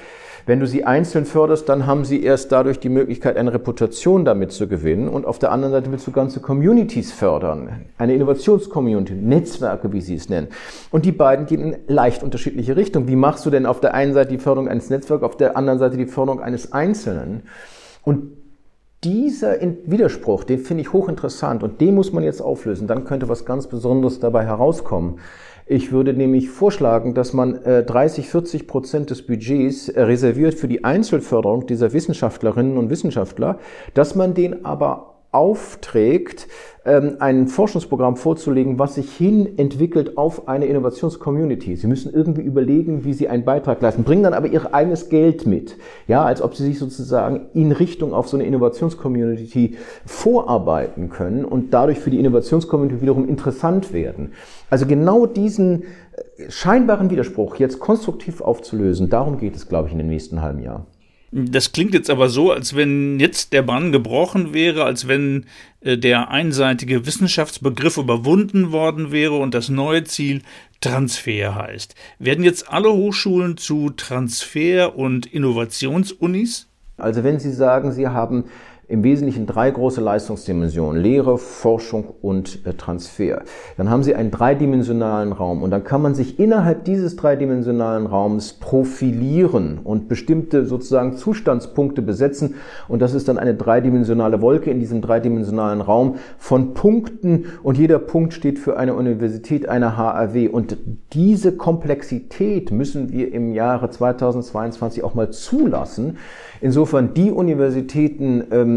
wenn 0.46 0.60
du 0.60 0.66
sie 0.66 0.84
einzeln 0.84 1.24
förderst, 1.24 1.68
dann 1.68 1.86
haben 1.86 2.04
sie 2.04 2.22
erst 2.22 2.52
dadurch 2.52 2.78
die 2.78 2.90
Möglichkeit, 2.90 3.36
eine 3.36 3.54
Reputation 3.54 4.24
damit 4.24 4.52
zu 4.52 4.68
gewinnen. 4.68 5.08
Und 5.08 5.24
auf 5.24 5.38
der 5.38 5.52
anderen 5.52 5.72
Seite 5.72 5.90
willst 5.90 6.06
du 6.06 6.12
ganze 6.12 6.40
Communities 6.40 7.12
fördern, 7.12 7.86
eine 7.96 8.14
Innovationscommunity, 8.14 9.14
Netzwerke, 9.14 9.92
wie 9.92 10.02
sie 10.02 10.16
es 10.16 10.28
nennen. 10.28 10.48
Und 10.90 11.06
die 11.06 11.12
beiden 11.12 11.46
gehen 11.46 11.60
in 11.60 11.76
leicht 11.86 12.22
unterschiedliche 12.22 12.76
Richtungen. 12.76 13.08
Wie 13.08 13.16
machst 13.16 13.46
du 13.46 13.50
denn 13.50 13.64
auf 13.64 13.80
der 13.80 13.94
einen 13.94 14.12
Seite 14.12 14.30
die 14.30 14.38
Förderung 14.38 14.68
eines 14.68 14.90
Netzwerks, 14.90 15.24
auf 15.24 15.36
der 15.36 15.56
anderen 15.56 15.78
Seite 15.78 15.96
die 15.96 16.06
Förderung 16.06 16.40
eines 16.40 16.72
Einzelnen? 16.72 17.44
Und 18.02 18.43
dieser 19.04 19.56
Widerspruch, 19.84 20.44
den 20.44 20.58
finde 20.58 20.82
ich 20.82 20.92
hochinteressant 20.92 21.62
und 21.62 21.80
den 21.80 21.94
muss 21.94 22.12
man 22.12 22.24
jetzt 22.24 22.40
auflösen. 22.40 22.86
Dann 22.86 23.04
könnte 23.04 23.28
was 23.28 23.44
ganz 23.44 23.66
Besonderes 23.66 24.18
dabei 24.18 24.44
herauskommen. 24.44 25.18
Ich 25.66 25.92
würde 25.92 26.12
nämlich 26.12 26.50
vorschlagen, 26.50 27.14
dass 27.14 27.32
man 27.32 27.58
30, 27.62 28.26
äh, 28.26 28.28
40 28.28 28.66
Prozent 28.66 29.10
des 29.10 29.26
Budgets 29.26 29.88
äh, 29.88 30.02
reserviert 30.02 30.54
für 30.54 30.68
die 30.68 30.84
Einzelförderung 30.84 31.66
dieser 31.66 31.92
Wissenschaftlerinnen 31.92 32.76
und 32.76 32.90
Wissenschaftler, 32.90 33.58
dass 33.94 34.14
man 34.14 34.34
den 34.34 34.66
aber 34.66 35.13
aufträgt, 35.34 36.46
ähm, 36.84 37.16
ein 37.18 37.48
Forschungsprogramm 37.48 38.16
vorzulegen, 38.16 38.78
was 38.78 38.94
sich 38.94 39.10
hin 39.10 39.58
entwickelt 39.58 40.16
auf 40.16 40.48
eine 40.48 40.66
Innovationscommunity. 40.66 41.76
Sie 41.76 41.86
müssen 41.86 42.12
irgendwie 42.12 42.42
überlegen, 42.42 43.04
wie 43.04 43.14
sie 43.14 43.28
einen 43.28 43.44
Beitrag 43.44 43.80
leisten, 43.80 44.04
bringen 44.04 44.22
dann 44.22 44.34
aber 44.34 44.48
ihr 44.48 44.74
eigenes 44.74 45.08
Geld 45.08 45.46
mit. 45.46 45.76
Ja, 46.06 46.24
als 46.24 46.42
ob 46.42 46.54
sie 46.54 46.64
sich 46.64 46.78
sozusagen 46.78 47.46
in 47.54 47.72
Richtung 47.72 48.12
auf 48.12 48.28
so 48.28 48.36
eine 48.36 48.44
Innovationscommunity 48.44 49.76
vorarbeiten 50.06 51.08
können 51.08 51.44
und 51.44 51.72
dadurch 51.72 51.98
für 51.98 52.10
die 52.10 52.20
Innovationscommunity 52.20 53.00
wiederum 53.00 53.28
interessant 53.28 53.92
werden. 53.92 54.32
Also 54.70 54.86
genau 54.86 55.26
diesen 55.26 55.82
äh, 55.82 56.50
scheinbaren 56.50 57.10
Widerspruch 57.10 57.56
jetzt 57.56 57.80
konstruktiv 57.80 58.40
aufzulösen, 58.40 59.08
darum 59.08 59.38
geht 59.38 59.56
es, 59.56 59.68
glaube 59.68 59.88
ich, 59.88 59.92
in 59.92 59.98
dem 59.98 60.08
nächsten 60.08 60.42
halben 60.42 60.62
Jahr. 60.62 60.86
Das 61.36 61.72
klingt 61.72 61.94
jetzt 61.94 62.10
aber 62.10 62.28
so, 62.28 62.52
als 62.52 62.76
wenn 62.76 63.18
jetzt 63.18 63.52
der 63.52 63.62
Bann 63.62 63.90
gebrochen 63.90 64.54
wäre, 64.54 64.84
als 64.84 65.08
wenn 65.08 65.46
äh, 65.80 65.98
der 65.98 66.30
einseitige 66.30 67.06
Wissenschaftsbegriff 67.06 67.96
überwunden 67.96 68.70
worden 68.70 69.10
wäre 69.10 69.34
und 69.34 69.52
das 69.52 69.68
neue 69.68 70.04
Ziel 70.04 70.42
Transfer 70.80 71.56
heißt. 71.56 71.96
Werden 72.20 72.44
jetzt 72.44 72.70
alle 72.70 72.92
Hochschulen 72.92 73.56
zu 73.56 73.90
Transfer- 73.90 74.96
und 74.96 75.26
Innovationsunis? 75.26 76.68
Also 76.98 77.24
wenn 77.24 77.40
Sie 77.40 77.52
sagen, 77.52 77.90
Sie 77.90 78.06
haben 78.06 78.44
im 78.88 79.02
Wesentlichen 79.02 79.46
drei 79.46 79.70
große 79.70 80.00
Leistungsdimensionen, 80.00 81.02
Lehre, 81.02 81.38
Forschung 81.38 82.04
und 82.20 82.66
äh, 82.66 82.74
Transfer. 82.74 83.42
Dann 83.76 83.90
haben 83.90 84.02
Sie 84.02 84.14
einen 84.14 84.30
dreidimensionalen 84.30 85.32
Raum 85.32 85.62
und 85.62 85.70
dann 85.70 85.84
kann 85.84 86.02
man 86.02 86.14
sich 86.14 86.38
innerhalb 86.38 86.84
dieses 86.84 87.16
dreidimensionalen 87.16 88.06
Raums 88.06 88.54
profilieren 88.54 89.78
und 89.82 90.08
bestimmte 90.08 90.66
sozusagen 90.66 91.16
Zustandspunkte 91.16 92.02
besetzen 92.02 92.56
und 92.88 93.00
das 93.00 93.14
ist 93.14 93.28
dann 93.28 93.38
eine 93.38 93.54
dreidimensionale 93.54 94.42
Wolke 94.42 94.70
in 94.70 94.80
diesem 94.80 95.00
dreidimensionalen 95.00 95.80
Raum 95.80 96.16
von 96.38 96.74
Punkten 96.74 97.46
und 97.62 97.78
jeder 97.78 97.98
Punkt 97.98 98.34
steht 98.34 98.58
für 98.58 98.76
eine 98.76 98.94
Universität, 98.94 99.68
eine 99.68 99.96
HAW 99.96 100.48
und 100.48 100.76
diese 101.12 101.52
Komplexität 101.56 102.70
müssen 102.70 103.10
wir 103.12 103.32
im 103.32 103.52
Jahre 103.52 103.88
2022 103.88 105.02
auch 105.02 105.14
mal 105.14 105.30
zulassen. 105.30 106.18
Insofern 106.60 107.14
die 107.14 107.30
Universitäten 107.30 108.44
ähm, 108.50 108.73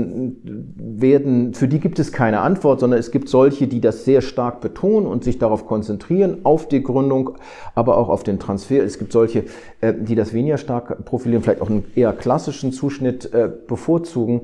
werden, 0.75 1.53
für 1.53 1.67
die 1.67 1.79
gibt 1.79 1.99
es 1.99 2.12
keine 2.12 2.41
Antwort, 2.41 2.79
sondern 2.79 2.99
es 2.99 3.12
gibt 3.12 3.29
solche, 3.29 3.67
die 3.67 3.81
das 3.81 4.05
sehr 4.05 4.21
stark 4.21 4.62
betonen 4.62 5.07
und 5.07 5.23
sich 5.23 5.38
darauf 5.38 5.65
konzentrieren, 5.65 6.39
auf 6.43 6.67
die 6.67 6.83
Gründung, 6.83 7.38
aber 7.75 7.97
auch 7.97 8.10
auf 8.10 8.23
den 8.23 8.39
Transfer. 8.39 8.83
Es 8.83 8.99
gibt 8.99 9.12
solche, 9.12 9.45
äh, 9.81 9.93
die 9.93 10.15
das 10.15 10.33
weniger 10.33 10.57
stark 10.57 11.05
profilieren, 11.05 11.43
vielleicht 11.43 11.62
auch 11.62 11.69
einen 11.69 11.86
eher 11.95 12.13
klassischen 12.13 12.71
Zuschnitt 12.71 13.33
äh, 13.33 13.49
bevorzugen. 13.67 14.41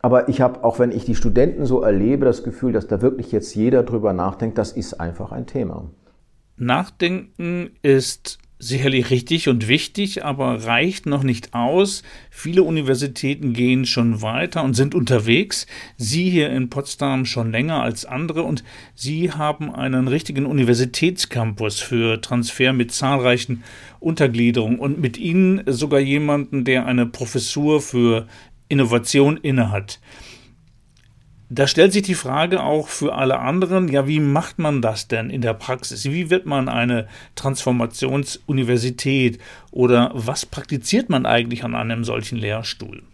Aber 0.00 0.28
ich 0.28 0.40
habe, 0.40 0.64
auch 0.64 0.78
wenn 0.78 0.92
ich 0.92 1.04
die 1.06 1.14
Studenten 1.14 1.64
so 1.64 1.80
erlebe, 1.80 2.26
das 2.26 2.44
Gefühl, 2.44 2.72
dass 2.72 2.86
da 2.86 3.00
wirklich 3.00 3.32
jetzt 3.32 3.54
jeder 3.54 3.82
drüber 3.82 4.12
nachdenkt, 4.12 4.58
das 4.58 4.72
ist 4.72 5.00
einfach 5.00 5.32
ein 5.32 5.46
Thema. 5.46 5.90
Nachdenken 6.56 7.70
ist 7.82 8.38
sicherlich 8.58 9.10
richtig 9.10 9.48
und 9.48 9.68
wichtig, 9.68 10.24
aber 10.24 10.64
reicht 10.64 11.06
noch 11.06 11.22
nicht 11.22 11.54
aus. 11.54 12.02
Viele 12.30 12.62
Universitäten 12.62 13.52
gehen 13.52 13.84
schon 13.84 14.22
weiter 14.22 14.62
und 14.62 14.74
sind 14.74 14.94
unterwegs. 14.94 15.66
Sie 15.96 16.30
hier 16.30 16.50
in 16.50 16.70
Potsdam 16.70 17.26
schon 17.26 17.50
länger 17.50 17.82
als 17.82 18.04
andere 18.04 18.42
und 18.42 18.64
Sie 18.94 19.32
haben 19.32 19.74
einen 19.74 20.08
richtigen 20.08 20.46
Universitätscampus 20.46 21.80
für 21.80 22.20
Transfer 22.20 22.72
mit 22.72 22.92
zahlreichen 22.92 23.64
Untergliederungen 24.00 24.78
und 24.78 25.00
mit 25.00 25.18
Ihnen 25.18 25.62
sogar 25.66 26.00
jemanden, 26.00 26.64
der 26.64 26.86
eine 26.86 27.06
Professur 27.06 27.80
für 27.80 28.26
Innovation 28.68 29.36
innehat. 29.36 30.00
Da 31.54 31.68
stellt 31.68 31.92
sich 31.92 32.02
die 32.02 32.16
Frage 32.16 32.64
auch 32.64 32.88
für 32.88 33.14
alle 33.14 33.38
anderen, 33.38 33.86
ja, 33.86 34.08
wie 34.08 34.18
macht 34.18 34.58
man 34.58 34.82
das 34.82 35.06
denn 35.06 35.30
in 35.30 35.40
der 35.40 35.54
Praxis? 35.54 36.04
Wie 36.04 36.28
wird 36.28 36.46
man 36.46 36.68
eine 36.68 37.06
Transformationsuniversität 37.36 39.38
oder 39.70 40.10
was 40.14 40.46
praktiziert 40.46 41.10
man 41.10 41.26
eigentlich 41.26 41.62
an 41.62 41.76
einem 41.76 42.02
solchen 42.02 42.38
Lehrstuhl? 42.38 43.04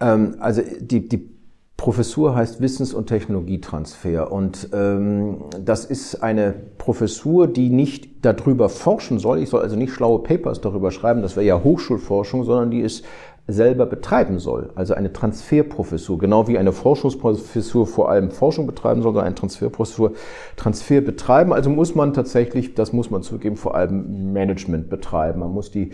Ähm, 0.00 0.34
also 0.40 0.62
die, 0.80 1.08
die 1.08 1.28
Professur 1.76 2.34
heißt 2.34 2.60
Wissens- 2.60 2.92
und 2.92 3.06
Technologietransfer 3.06 4.32
und 4.32 4.68
ähm, 4.72 5.44
das 5.64 5.84
ist 5.84 6.16
eine 6.16 6.54
Professur, 6.78 7.46
die 7.46 7.68
nicht 7.68 8.24
darüber 8.24 8.68
forschen 8.68 9.20
soll. 9.20 9.38
Ich 9.38 9.50
soll 9.50 9.62
also 9.62 9.76
nicht 9.76 9.92
schlaue 9.92 10.24
Papers 10.24 10.60
darüber 10.60 10.90
schreiben, 10.90 11.22
das 11.22 11.36
wäre 11.36 11.46
ja 11.46 11.62
Hochschulforschung, 11.62 12.42
sondern 12.42 12.72
die 12.72 12.80
ist 12.80 13.04
selber 13.48 13.86
betreiben 13.86 14.40
soll. 14.40 14.70
Also 14.74 14.94
eine 14.94 15.12
Transferprofessur, 15.12 16.18
genau 16.18 16.48
wie 16.48 16.58
eine 16.58 16.72
Forschungsprofessur 16.72 17.86
vor 17.86 18.10
allem 18.10 18.30
Forschung 18.32 18.66
betreiben 18.66 19.02
soll, 19.02 19.12
sondern 19.12 19.26
eine 19.26 19.34
Transferprofessur 19.36 20.12
Transfer 20.56 21.00
betreiben. 21.00 21.52
Also 21.52 21.70
muss 21.70 21.94
man 21.94 22.12
tatsächlich, 22.12 22.74
das 22.74 22.92
muss 22.92 23.10
man 23.10 23.22
zugeben, 23.22 23.56
vor 23.56 23.76
allem 23.76 24.32
Management 24.32 24.90
betreiben. 24.90 25.40
Man 25.40 25.52
muss 25.52 25.70
die, 25.70 25.90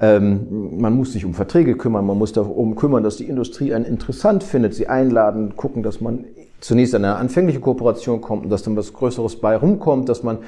ähm, 0.00 0.78
man 0.80 0.94
muss 0.96 1.12
sich 1.12 1.26
um 1.26 1.34
Verträge 1.34 1.76
kümmern, 1.76 2.06
man 2.06 2.16
muss 2.16 2.32
darum 2.32 2.74
kümmern, 2.74 3.02
dass 3.02 3.16
die 3.16 3.28
Industrie 3.28 3.74
einen 3.74 3.84
interessant 3.84 4.42
findet, 4.42 4.74
sie 4.74 4.88
einladen, 4.88 5.56
gucken, 5.56 5.82
dass 5.82 6.00
man 6.00 6.24
zunächst 6.64 6.94
eine 6.94 7.16
anfängliche 7.16 7.60
Kooperation 7.60 8.22
kommt 8.22 8.44
und 8.44 8.50
dass 8.50 8.62
dann 8.62 8.74
was 8.74 8.94
Größeres 8.94 9.36
bei 9.36 9.54
rumkommt, 9.56 10.08
dass 10.08 10.22
man 10.22 10.38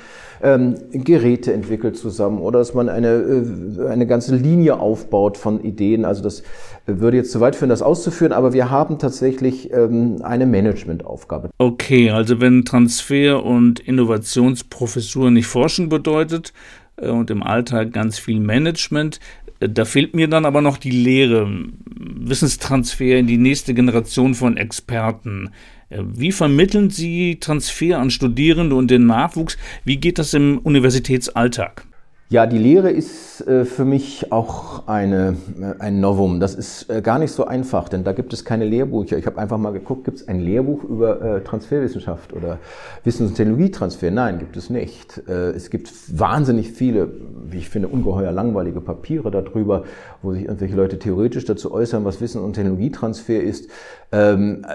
ähm, 0.42 0.76
Geräte 0.90 1.52
entwickelt 1.52 1.96
zusammen 1.96 2.40
oder 2.40 2.58
dass 2.58 2.72
man 2.72 2.88
eine, 2.88 3.08
äh, 3.08 3.88
eine 3.88 4.06
ganze 4.06 4.34
Linie 4.34 4.80
aufbaut 4.80 5.36
von 5.36 5.62
Ideen. 5.62 6.06
Also 6.06 6.22
das 6.22 6.42
würde 6.86 7.18
jetzt 7.18 7.32
zu 7.32 7.40
weit 7.40 7.54
führen, 7.54 7.68
das 7.68 7.82
auszuführen, 7.82 8.32
aber 8.32 8.54
wir 8.54 8.70
haben 8.70 8.98
tatsächlich 8.98 9.70
ähm, 9.72 10.22
eine 10.22 10.46
Managementaufgabe. 10.46 11.50
Okay, 11.58 12.10
also 12.10 12.40
wenn 12.40 12.64
Transfer 12.64 13.44
und 13.44 13.80
Innovationsprofessur 13.80 15.30
nicht 15.30 15.46
Forschung 15.46 15.90
bedeutet 15.90 16.54
äh, 16.96 17.10
und 17.10 17.30
im 17.30 17.42
Alltag 17.42 17.92
ganz 17.92 18.18
viel 18.18 18.40
Management, 18.40 19.20
äh, 19.60 19.68
da 19.68 19.84
fehlt 19.84 20.14
mir 20.14 20.28
dann 20.28 20.46
aber 20.46 20.62
noch 20.62 20.78
die 20.78 20.90
Lehre, 20.90 21.46
Wissenstransfer 21.98 23.18
in 23.18 23.26
die 23.26 23.38
nächste 23.38 23.74
Generation 23.74 24.34
von 24.34 24.56
Experten. 24.56 25.50
Äh, 25.88 26.02
wie 26.02 26.32
vermitteln 26.32 26.90
Sie 26.90 27.38
Transfer 27.40 27.98
an 27.98 28.10
Studierende 28.10 28.76
und 28.76 28.90
den 28.90 29.06
Nachwuchs? 29.06 29.56
Wie 29.84 29.96
geht 29.96 30.18
das 30.18 30.34
im 30.34 30.58
Universitätsalltag? 30.58 31.86
Ja, 32.28 32.46
die 32.46 32.58
Lehre 32.58 32.90
ist 32.90 33.46
äh, 33.46 33.64
für 33.64 33.84
mich 33.84 34.32
auch 34.32 34.88
eine, 34.88 35.36
äh, 35.60 35.80
ein 35.80 36.00
Novum. 36.00 36.40
Das 36.40 36.56
ist 36.56 36.90
äh, 36.90 37.00
gar 37.00 37.20
nicht 37.20 37.30
so 37.30 37.44
einfach, 37.44 37.88
denn 37.88 38.02
da 38.02 38.12
gibt 38.12 38.32
es 38.32 38.44
keine 38.44 38.64
Lehrbücher. 38.64 39.16
Ich 39.16 39.26
habe 39.26 39.38
einfach 39.38 39.58
mal 39.58 39.72
geguckt, 39.72 40.02
gibt 40.06 40.16
es 40.16 40.26
ein 40.26 40.40
Lehrbuch 40.40 40.82
über 40.82 41.44
Transferwissenschaft 41.44 42.32
oder 42.32 42.58
Wissens- 43.04 43.30
und 43.30 43.36
Technologietransfer? 43.36 44.10
Nein, 44.10 44.40
gibt 44.40 44.56
es 44.56 44.70
nicht. 44.70 45.18
Es 45.28 45.70
gibt 45.70 45.92
wahnsinnig 46.18 46.72
viele, 46.72 47.08
wie 47.44 47.58
ich 47.58 47.68
finde, 47.68 47.88
ungeheuer 47.88 48.32
langweilige 48.32 48.80
Papiere 48.80 49.30
darüber, 49.30 49.84
wo 50.22 50.32
sich 50.32 50.44
irgendwelche 50.44 50.74
Leute 50.74 50.98
theoretisch 50.98 51.44
dazu 51.44 51.72
äußern, 51.72 52.04
was 52.04 52.20
Wissen- 52.20 52.42
und 52.42 52.54
Technologietransfer 52.54 53.40
ist, 53.40 53.70
ähm, 54.10 54.66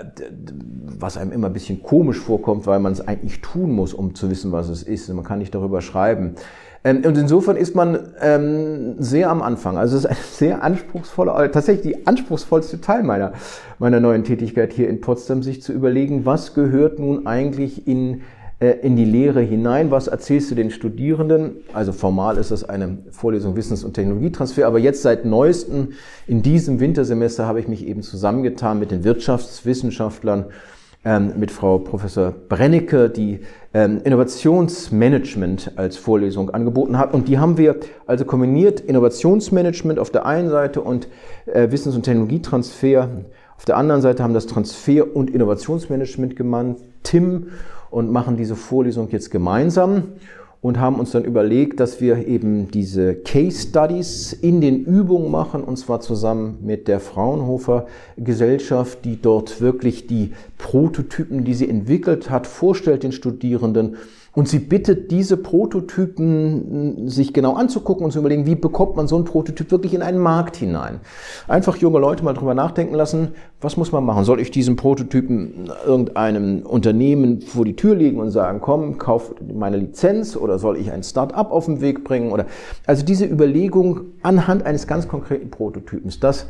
was 1.00 1.18
einem 1.18 1.32
immer 1.32 1.48
ein 1.48 1.54
bisschen 1.54 1.84
komisch 1.84 2.20
vorkommt, 2.20 2.66
weil 2.66 2.80
man 2.80 2.94
es 2.94 3.06
eigentlich 3.06 3.42
tun 3.42 3.72
muss, 3.72 3.94
um 3.94 4.16
zu 4.16 4.30
wissen, 4.30 4.52
was 4.52 4.70
es 4.70 4.84
ist. 4.84 5.10
Man 5.14 5.26
kann 5.26 5.40
nicht 5.40 5.54
darüber 5.54 5.82
schreiben. 5.82 6.36
Ähm, 6.84 7.04
und 7.06 7.18
insofern 7.18 7.58
ist 7.58 7.76
man 7.76 8.00
ähm, 8.22 8.96
sehr 8.98 9.30
am 9.30 9.42
Anfang. 9.42 9.78
Also 9.78 9.98
es 9.98 10.06
ist 10.06 10.10
ein 10.10 10.18
sehr 10.32 10.64
anspruchsvoller, 10.64 11.44
äh, 11.44 11.52
tatsächlich 11.52 11.96
die 11.96 12.08
anspruchsvollste 12.08 12.82
Teil 12.82 13.04
meiner, 13.04 13.34
meiner 13.80 14.00
neuen 14.00 14.24
Tätigkeit 14.24 14.74
hier 14.74 14.90
in 14.90 15.02
Potsdam, 15.02 15.44
sich 15.44 15.62
zu 15.62 15.74
überlegen, 15.74 16.26
was 16.26 16.54
gehört 16.54 16.98
nun 16.98 17.28
eigentlich 17.28 17.88
in, 17.88 18.22
äh, 18.60 18.72
in 18.82 18.96
die 18.96 19.06
Lehre 19.06 19.42
hinein, 19.42 19.92
was 19.92 20.08
erzählst 20.08 20.50
du 20.50 20.56
den 20.56 20.72
Studierenden? 20.72 21.58
Also 21.72 21.92
formal 21.92 22.38
ist 22.38 22.50
das 22.50 22.68
eine 22.68 22.98
Vorlesung 23.12 23.56
Wissens- 23.56 23.84
und 23.84 23.94
Technologietransfer, 23.94 24.66
aber 24.66 24.80
jetzt 24.80 25.04
seit 25.04 25.24
neuestem 25.24 25.90
in 26.26 26.42
diesem 26.42 26.80
Wintersemester 26.80 27.46
habe 27.46 27.60
ich 27.60 27.68
mich 27.68 27.86
eben 27.86 28.02
zusammengetan 28.02 28.80
mit 28.80 28.90
den 28.90 29.04
Wirtschaftswissenschaftlern, 29.04 30.46
ähm, 31.04 31.34
mit 31.38 31.52
Frau 31.52 31.80
Professor 31.80 32.32
Brennecke, 32.32 33.10
die 33.10 33.42
ähm, 33.74 34.02
Innovationsmanagement 34.04 35.74
als 35.78 35.98
Vorlesung 35.98 36.50
angeboten 36.52 36.98
hat. 36.98 37.14
Und 37.14 37.28
die 37.28 37.40
haben 37.40 37.58
wir 37.58 37.78
also 38.06 38.26
kombiniert, 38.26 38.80
Innovationsmanagement 38.80 40.00
auf 40.00 40.10
der 40.10 40.26
einen 40.26 40.50
Seite 40.50 40.82
und 40.82 41.08
äh, 41.46 41.72
Wissens- 41.72 41.96
und 41.96 42.04
Technologietransfer 42.04 43.10
auf 43.62 43.66
der 43.66 43.78
anderen 43.78 44.02
Seite 44.02 44.24
haben 44.24 44.34
das 44.34 44.48
Transfer- 44.48 45.16
und 45.16 45.30
Innovationsmanagement 45.30 46.36
gemeint, 46.36 46.80
Tim, 47.04 47.52
und 47.92 48.12
machen 48.12 48.36
diese 48.36 48.56
Vorlesung 48.56 49.10
jetzt 49.12 49.30
gemeinsam 49.30 50.14
und 50.62 50.80
haben 50.80 51.00
uns 51.00 51.12
dann 51.12 51.26
überlegt, 51.26 51.80
dass 51.80 52.00
wir 52.02 52.28
eben 52.28 52.70
diese 52.70 53.16
Case 53.16 53.68
Studies 53.68 54.32
in 54.32 54.62
den 54.62 54.86
Übungen 54.86 55.32
machen, 55.32 55.64
und 55.64 55.78
zwar 55.78 56.02
zusammen 56.02 56.60
mit 56.62 56.88
der 56.88 57.00
Fraunhofer 57.00 57.88
Gesellschaft, 58.16 59.04
die 59.04 59.20
dort 59.20 59.60
wirklich 59.60 60.06
die 60.06 60.34
Prototypen, 60.60 61.44
die 61.44 61.56
sie 61.56 61.68
entwickelt 61.68 62.30
hat, 62.30 62.46
vorstellt 62.46 63.02
den 63.02 63.12
Studierenden 63.12 63.98
und 64.34 64.48
sie 64.48 64.60
bittet 64.60 65.12
diese 65.12 65.36
Prototypen 65.36 67.10
sich 67.10 67.34
genau 67.34 67.54
anzugucken 67.56 68.06
und 68.06 68.12
zu 68.12 68.20
überlegen, 68.20 68.46
wie 68.46 68.56
bekommt 68.56 68.96
man 68.96 69.08
so 69.08 69.18
einen 69.18 69.26
Prototyp 69.26 69.72
wirklich 69.72 69.94
in 69.94 70.02
einen 70.02 70.20
Markt 70.20 70.56
hinein. 70.56 71.02
Einfach 71.50 71.76
junge 71.76 72.00
Leute 72.00 72.24
mal 72.24 72.34
drüber 72.34 72.54
nachdenken 72.54 72.96
lassen, 72.96 73.30
was 73.60 73.76
muss 73.76 73.92
man 73.92 74.06
machen? 74.06 74.24
Soll 74.24 74.40
ich 74.40 74.50
diesen 74.50 74.78
Prototypen 74.78 75.70
irgendeinem 75.86 76.62
Unternehmen 76.66 77.42
vor 77.42 77.66
die 77.66 77.76
Tür 77.76 77.96
legen 77.96 78.20
und 78.20 78.32
sagen, 78.32 78.62
komm, 78.62 78.98
kauf 78.98 79.36
meine 79.54 79.78
Lizenz 79.78 80.38
oder 80.38 80.60
soll 80.60 80.78
ich 80.78 80.92
ein 80.92 81.04
Start-up 81.04 81.52
auf 81.52 81.66
den 81.66 81.82
Weg 81.82 82.06
bringen? 82.06 82.32
Oder, 82.32 82.46
also 82.86 83.04
diese 83.04 83.26
Überlegung 83.26 84.02
anhand 84.22 84.66
eines 84.66 84.88
ganz 84.88 85.10
konkreten 85.10 85.52
Prototypens, 85.52 86.22
das 86.22 86.46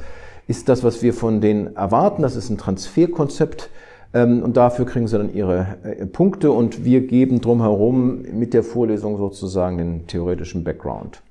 ist 0.47 0.69
das, 0.69 0.83
was 0.83 1.01
wir 1.01 1.13
von 1.13 1.41
denen 1.41 1.75
erwarten. 1.75 2.21
Das 2.21 2.35
ist 2.35 2.49
ein 2.49 2.57
Transferkonzept 2.57 3.69
und 4.13 4.57
dafür 4.57 4.85
kriegen 4.85 5.07
sie 5.07 5.17
dann 5.17 5.33
ihre 5.33 5.77
äh, 5.83 6.05
Punkte 6.05 6.51
und 6.51 6.83
wir 6.83 7.01
geben 7.01 7.39
drumherum 7.39 8.23
mit 8.33 8.53
der 8.53 8.63
Vorlesung 8.63 9.17
sozusagen 9.17 9.77
den 9.77 10.07
theoretischen 10.07 10.63
Background. 10.63 11.21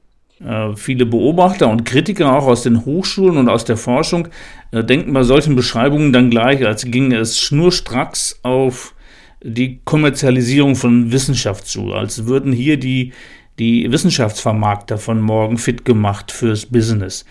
Äh, 0.43 0.75
viele 0.75 1.05
Beobachter 1.05 1.69
und 1.69 1.85
Kritiker 1.85 2.35
auch 2.35 2.47
aus 2.47 2.63
den 2.63 2.87
Hochschulen 2.87 3.37
und 3.37 3.49
aus 3.51 3.67
der 3.67 3.77
Forschung 3.77 4.29
äh, 4.71 4.83
denken 4.83 5.13
bei 5.13 5.23
solchen 5.23 5.55
Beschreibungen 5.55 6.13
dann 6.13 6.31
gleich, 6.31 6.67
als 6.67 6.85
ginge 6.87 7.17
es 7.17 7.39
schnurstracks 7.39 8.41
auf 8.43 8.95
die 9.43 9.81
Kommerzialisierung 9.85 10.77
von 10.77 11.13
Wissenschaft 11.13 11.67
zu, 11.67 11.93
als 11.93 12.27
würden 12.27 12.53
hier 12.53 12.79
die, 12.79 13.13
die 13.59 13.91
Wissenschaftsvermarkter 13.91 14.97
von 14.97 15.21
morgen 15.21 15.59
fit 15.59 15.85
gemacht 15.85 16.33
fürs 16.33 16.67
Business. 16.67 17.25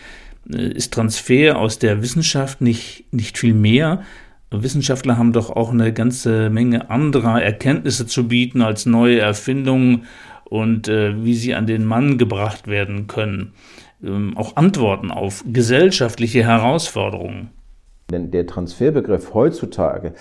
Ist 0.45 0.93
Transfer 0.93 1.57
aus 1.57 1.77
der 1.77 2.01
Wissenschaft 2.01 2.61
nicht, 2.61 3.05
nicht 3.11 3.37
viel 3.37 3.53
mehr? 3.53 4.03
Wissenschaftler 4.51 5.17
haben 5.17 5.33
doch 5.33 5.49
auch 5.49 5.71
eine 5.71 5.93
ganze 5.93 6.49
Menge 6.49 6.89
anderer 6.89 7.41
Erkenntnisse 7.41 8.07
zu 8.07 8.27
bieten 8.27 8.61
als 8.61 8.85
neue 8.85 9.19
Erfindungen 9.19 10.05
und 10.45 10.87
äh, 10.87 11.23
wie 11.23 11.35
sie 11.35 11.53
an 11.53 11.67
den 11.67 11.85
Mann 11.85 12.17
gebracht 12.17 12.67
werden 12.67 13.07
können. 13.07 13.53
Ähm, 14.03 14.35
auch 14.35 14.55
Antworten 14.55 15.11
auf 15.11 15.43
gesellschaftliche 15.47 16.43
Herausforderungen. 16.43 17.49
Denn 18.11 18.31
der 18.31 18.47
Transferbegriff 18.47 19.33
heutzutage 19.33 20.13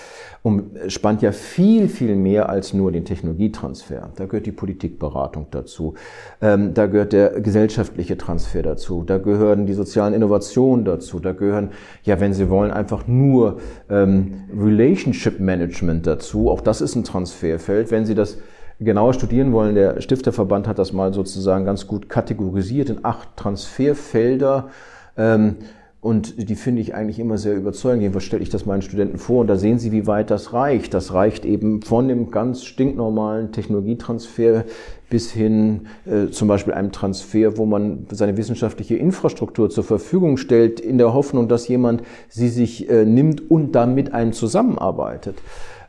umspannt 0.43 1.23
ja 1.23 1.33
viel, 1.33 1.89
viel 1.89 2.17
mehr 2.17 2.49
als 2.49 2.75
nur 2.75 2.93
den 2.93 3.05
Technologietransfer. 3.05 4.11
Da 4.17 4.27
gehört 4.27 4.47
die 4.47 4.53
Politikberatung 4.53 5.47
dazu, 5.51 5.95
ähm, 6.41 6.75
da 6.75 6.87
gehört 6.87 7.13
der 7.13 7.41
gesellschaftliche 7.41 8.17
Transfer 8.17 8.63
dazu, 8.63 9.05
da 9.05 9.19
gehören 9.19 9.67
die 9.67 9.75
sozialen 9.75 10.15
Innovationen 10.15 10.85
dazu, 10.85 11.19
da 11.19 11.33
gehören, 11.33 11.71
ja, 12.05 12.21
wenn 12.21 12.35
Sie 12.35 12.51
wollen, 12.51 12.71
einfach 12.71 13.07
nur 13.07 13.59
ähm, 13.89 14.45
Relationship 14.57 15.41
Management 15.41 16.07
dazu. 16.07 16.51
Auch 16.51 16.61
das 16.61 16.81
ist 16.81 16.95
ein 16.95 17.05
Transferfeld. 17.05 17.91
Wenn 17.91 18.07
Sie 18.07 18.15
das 18.15 18.39
genauer 18.81 19.15
studieren 19.15 19.53
wollen, 19.53 19.75
der 19.75 20.01
Stifterverband 20.01 20.69
hat 20.69 20.79
das 20.79 20.93
mal 20.93 21.13
sozusagen 21.13 21.65
ganz 21.65 21.87
gut 21.87 22.09
kategorisiert 22.09 22.91
in 22.91 23.05
acht 23.05 23.37
Transferfelder. 23.37 24.69
Ähm, 25.17 25.57
und 26.01 26.49
die 26.49 26.55
finde 26.55 26.81
ich 26.81 26.95
eigentlich 26.95 27.19
immer 27.19 27.39
sehr 27.39 27.57
überzeugend. 27.57 28.03
Jedenfalls 28.03 28.25
stelle 28.25 28.43
ich 28.43 28.51
das 28.51 28.67
meinen 28.67 28.83
Studenten 28.83 29.19
vor 29.19 29.41
und 29.41 29.49
da 29.49 29.57
sehen 29.57 29.81
sie, 29.81 29.91
wie 29.91 30.07
weit 30.07 30.31
das 30.31 30.53
reicht. 30.53 30.95
Das 30.95 31.13
reicht 31.13 31.45
eben 31.45 31.83
von 31.83 32.07
dem 32.07 32.31
ganz 32.31 32.65
stinknormalen 32.65 33.51
Technologietransfer 33.51 34.65
bis 35.11 35.33
hin 35.33 35.89
äh, 36.07 36.31
zum 36.31 36.47
Beispiel 36.47 36.73
einem 36.73 36.93
Transfer, 36.93 37.57
wo 37.59 37.67
man 37.67 38.07
seine 38.11 38.37
wissenschaftliche 38.37 38.95
Infrastruktur 38.95 39.71
zur 39.71 39.83
Verfügung 39.83 40.37
stellt, 40.37 40.79
in 40.79 40.99
der 40.99 41.15
Hoffnung, 41.15 41.49
dass 41.49 41.67
jemand 41.67 42.03
sie 42.29 42.49
sich 42.49 42.89
äh, 42.89 43.05
nimmt 43.05 43.51
und 43.51 43.73
dann 43.73 43.97
mit 43.97 44.15
einem 44.15 44.33
zusammenarbeitet. 44.33 45.39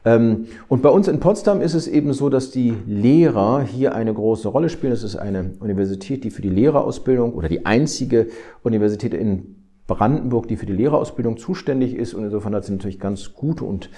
Ähm, 0.06 0.48
und 0.70 0.82
bei 0.82 0.90
uns 0.90 1.08
in 1.08 1.20
Potsdam 1.20 1.62
ist 1.62 1.76
es 1.76 1.88
eben 1.88 2.14
so, 2.14 2.30
dass 2.30 2.50
die 2.50 2.74
Lehrer 2.88 3.62
hier 3.62 3.94
eine 3.94 4.14
große 4.14 4.48
Rolle 4.48 4.70
spielen. 4.70 4.94
Es 4.94 5.04
ist 5.04 5.18
eine 5.18 5.52
Universität, 5.60 6.24
die 6.24 6.32
für 6.32 6.42
die 6.42 6.50
Lehrerausbildung 6.50 7.34
oder 7.34 7.48
die 7.48 7.68
einzige 7.68 8.28
Universität 8.64 9.14
in 9.14 9.59
Brandenburg, 9.90 10.48
die 10.48 10.56
für 10.56 10.66
die 10.66 10.74
Lehrerausbildung 10.74 11.38
zuständig 11.38 11.96
ist. 11.96 12.14
Und 12.14 12.24
insofern 12.24 12.56
hat 12.56 12.64
sie 12.64 12.72
natürlich 12.72 13.00
ganz 13.00 13.34
gute 13.34 13.66
und 13.66 13.90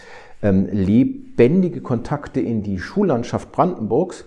ähm, 0.41 0.67
lebendige 0.71 1.81
Kontakte 1.81 2.39
in 2.39 2.63
die 2.63 2.79
Schullandschaft 2.79 3.51
Brandenburgs. 3.51 4.25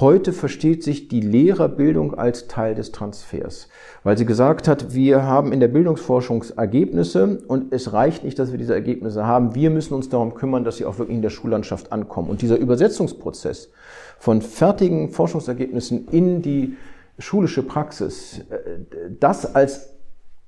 Heute 0.00 0.32
versteht 0.32 0.82
sich 0.82 1.08
die 1.08 1.20
Lehrerbildung 1.20 2.14
als 2.14 2.48
Teil 2.48 2.74
des 2.74 2.92
Transfers, 2.92 3.68
weil 4.04 4.16
sie 4.16 4.24
gesagt 4.24 4.66
hat, 4.66 4.94
wir 4.94 5.24
haben 5.24 5.52
in 5.52 5.60
der 5.60 5.68
Bildungsforschung 5.68 6.42
Ergebnisse 6.56 7.42
und 7.46 7.74
es 7.74 7.92
reicht 7.92 8.24
nicht, 8.24 8.38
dass 8.38 8.52
wir 8.52 8.58
diese 8.58 8.72
Ergebnisse 8.72 9.26
haben. 9.26 9.54
Wir 9.54 9.68
müssen 9.68 9.92
uns 9.92 10.08
darum 10.08 10.32
kümmern, 10.32 10.64
dass 10.64 10.78
sie 10.78 10.86
auch 10.86 10.98
wirklich 10.98 11.16
in 11.16 11.22
der 11.22 11.28
Schullandschaft 11.28 11.92
ankommen. 11.92 12.30
Und 12.30 12.40
dieser 12.40 12.56
Übersetzungsprozess 12.56 13.70
von 14.18 14.40
fertigen 14.40 15.10
Forschungsergebnissen 15.10 16.08
in 16.08 16.40
die 16.40 16.76
schulische 17.18 17.62
Praxis, 17.62 18.40
äh, 18.48 18.56
das 19.20 19.54
als 19.54 19.91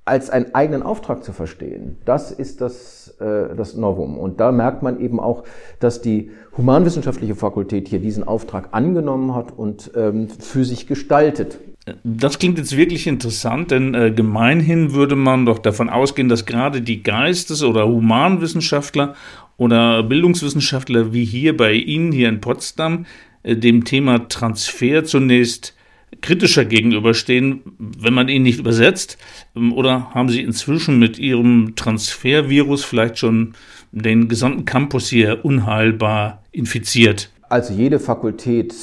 als 0.04 0.28
einen 0.28 0.54
eigenen 0.54 0.82
Auftrag 0.82 1.24
zu 1.24 1.32
verstehen, 1.32 1.96
das 2.04 2.30
ist 2.30 2.60
das, 2.60 3.14
äh, 3.20 3.54
das 3.56 3.74
Novum. 3.74 4.18
Und 4.18 4.38
da 4.38 4.52
merkt 4.52 4.82
man 4.82 5.00
eben 5.00 5.18
auch, 5.18 5.44
dass 5.80 6.02
die 6.02 6.30
Humanwissenschaftliche 6.56 7.34
Fakultät 7.34 7.88
hier 7.88 8.00
diesen 8.00 8.24
Auftrag 8.24 8.68
angenommen 8.72 9.34
hat 9.34 9.56
und 9.56 9.90
ähm, 9.96 10.28
für 10.28 10.64
sich 10.64 10.86
gestaltet. 10.86 11.58
Das 12.02 12.38
klingt 12.38 12.58
jetzt 12.58 12.76
wirklich 12.76 13.06
interessant, 13.06 13.70
denn 13.70 13.94
äh, 13.94 14.10
gemeinhin 14.10 14.92
würde 14.92 15.16
man 15.16 15.44
doch 15.44 15.58
davon 15.58 15.90
ausgehen, 15.90 16.28
dass 16.28 16.46
gerade 16.46 16.80
die 16.80 17.02
Geistes- 17.02 17.62
oder 17.62 17.86
Humanwissenschaftler 17.86 19.14
oder 19.56 20.02
Bildungswissenschaftler 20.02 21.12
wie 21.12 21.24
hier 21.24 21.56
bei 21.56 21.72
Ihnen 21.72 22.10
hier 22.12 22.28
in 22.28 22.40
Potsdam 22.40 23.06
äh, 23.42 23.56
dem 23.56 23.84
Thema 23.84 24.28
Transfer 24.28 25.04
zunächst 25.04 25.74
kritischer 26.24 26.64
gegenüberstehen, 26.64 27.60
wenn 27.78 28.14
man 28.14 28.28
ihn 28.28 28.42
nicht 28.42 28.58
übersetzt? 28.58 29.18
Ähm, 29.54 29.72
oder 29.72 30.10
haben 30.14 30.28
Sie 30.30 30.42
inzwischen 30.42 30.98
mit 30.98 31.18
Ihrem 31.18 31.74
Transfervirus 31.76 32.84
vielleicht 32.84 33.18
schon 33.18 33.54
den 33.92 34.28
gesamten 34.28 34.64
Campus 34.64 35.08
hier 35.08 35.44
unheilbar 35.44 36.42
infiziert? 36.50 37.30
Also 37.50 37.74
jede 37.74 38.00
Fakultät 38.00 38.74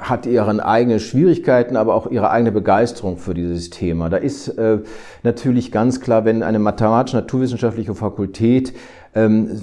hat 0.00 0.24
ihren 0.26 0.60
eigenen 0.60 1.00
Schwierigkeiten, 1.00 1.76
aber 1.76 1.94
auch 1.94 2.06
ihre 2.10 2.30
eigene 2.30 2.52
Begeisterung 2.52 3.18
für 3.18 3.34
dieses 3.34 3.68
Thema. 3.68 4.08
Da 4.08 4.16
ist 4.16 4.48
äh, 4.48 4.78
natürlich 5.22 5.72
ganz 5.72 6.00
klar, 6.00 6.24
wenn 6.24 6.42
eine 6.42 6.58
mathematisch-naturwissenschaftliche 6.58 7.94
Fakultät 7.94 8.72
ähm, 9.16 9.62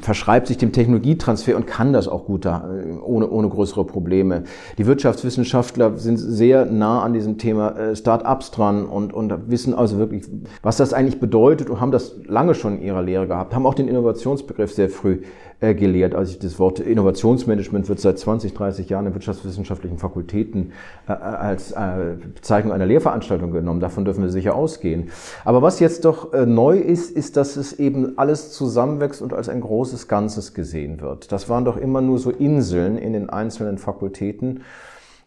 verschreibt 0.00 0.48
sich 0.48 0.58
dem 0.58 0.72
Technologietransfer 0.72 1.56
und 1.56 1.66
kann 1.66 1.92
das 1.92 2.08
auch 2.08 2.24
gut 2.24 2.44
da, 2.44 2.68
äh, 2.68 2.92
ohne, 3.00 3.30
ohne 3.30 3.48
größere 3.48 3.84
Probleme. 3.84 4.44
Die 4.76 4.86
Wirtschaftswissenschaftler 4.86 5.96
sind 5.98 6.16
sehr 6.18 6.66
nah 6.66 7.02
an 7.02 7.12
diesem 7.12 7.38
Thema 7.38 7.76
äh, 7.78 7.96
Start-ups 7.96 8.50
dran 8.50 8.84
und, 8.84 9.12
und 9.12 9.50
wissen 9.50 9.74
also 9.74 9.98
wirklich, 9.98 10.24
was 10.62 10.76
das 10.76 10.92
eigentlich 10.92 11.20
bedeutet 11.20 11.70
und 11.70 11.80
haben 11.80 11.92
das 11.92 12.16
lange 12.26 12.54
schon 12.54 12.78
in 12.78 12.82
ihrer 12.82 13.02
Lehre 13.02 13.26
gehabt, 13.26 13.54
haben 13.54 13.66
auch 13.66 13.74
den 13.74 13.88
Innovationsbegriff 13.88 14.72
sehr 14.74 14.90
früh 14.90 15.22
äh, 15.62 15.74
gelehrt. 15.74 16.14
Also 16.14 16.36
das 16.38 16.58
Wort 16.58 16.80
Innovationsmanagement 16.80 17.88
wird 17.88 18.00
seit 18.00 18.18
20, 18.18 18.52
30 18.52 18.88
Jahren 18.88 19.06
in 19.06 19.14
wirtschaftswissenschaftlichen 19.14 19.96
Fakultäten 19.96 20.72
äh, 21.08 21.12
als 21.12 21.70
äh, 21.70 22.16
Bezeichnung 22.34 22.72
einer 22.72 22.84
Lehrveranstaltung 22.84 23.52
genommen. 23.52 23.78
Davon 23.78 24.04
dürfen 24.04 24.22
wir 24.22 24.30
sicher 24.30 24.56
ausgehen. 24.56 25.10
Aber 25.44 25.62
was 25.62 25.78
jetzt 25.78 26.04
doch 26.04 26.32
äh, 26.32 26.46
neu 26.46 26.78
ist, 26.78 27.10
ist, 27.10 27.36
dass 27.36 27.56
es 27.56 27.78
eben 27.78 28.18
alles 28.18 28.50
zusammenwächst 28.50 29.22
und 29.22 29.32
als 29.32 29.48
ein 29.48 29.60
großes 29.60 30.08
Ganzes 30.08 30.52
gesehen 30.52 31.00
wird. 31.00 31.30
Das 31.30 31.48
waren 31.48 31.64
doch 31.64 31.76
immer 31.76 32.00
nur 32.00 32.18
so 32.18 32.30
Inseln 32.30 32.98
in 32.98 33.12
den 33.12 33.30
einzelnen 33.30 33.78
Fakultäten. 33.78 34.62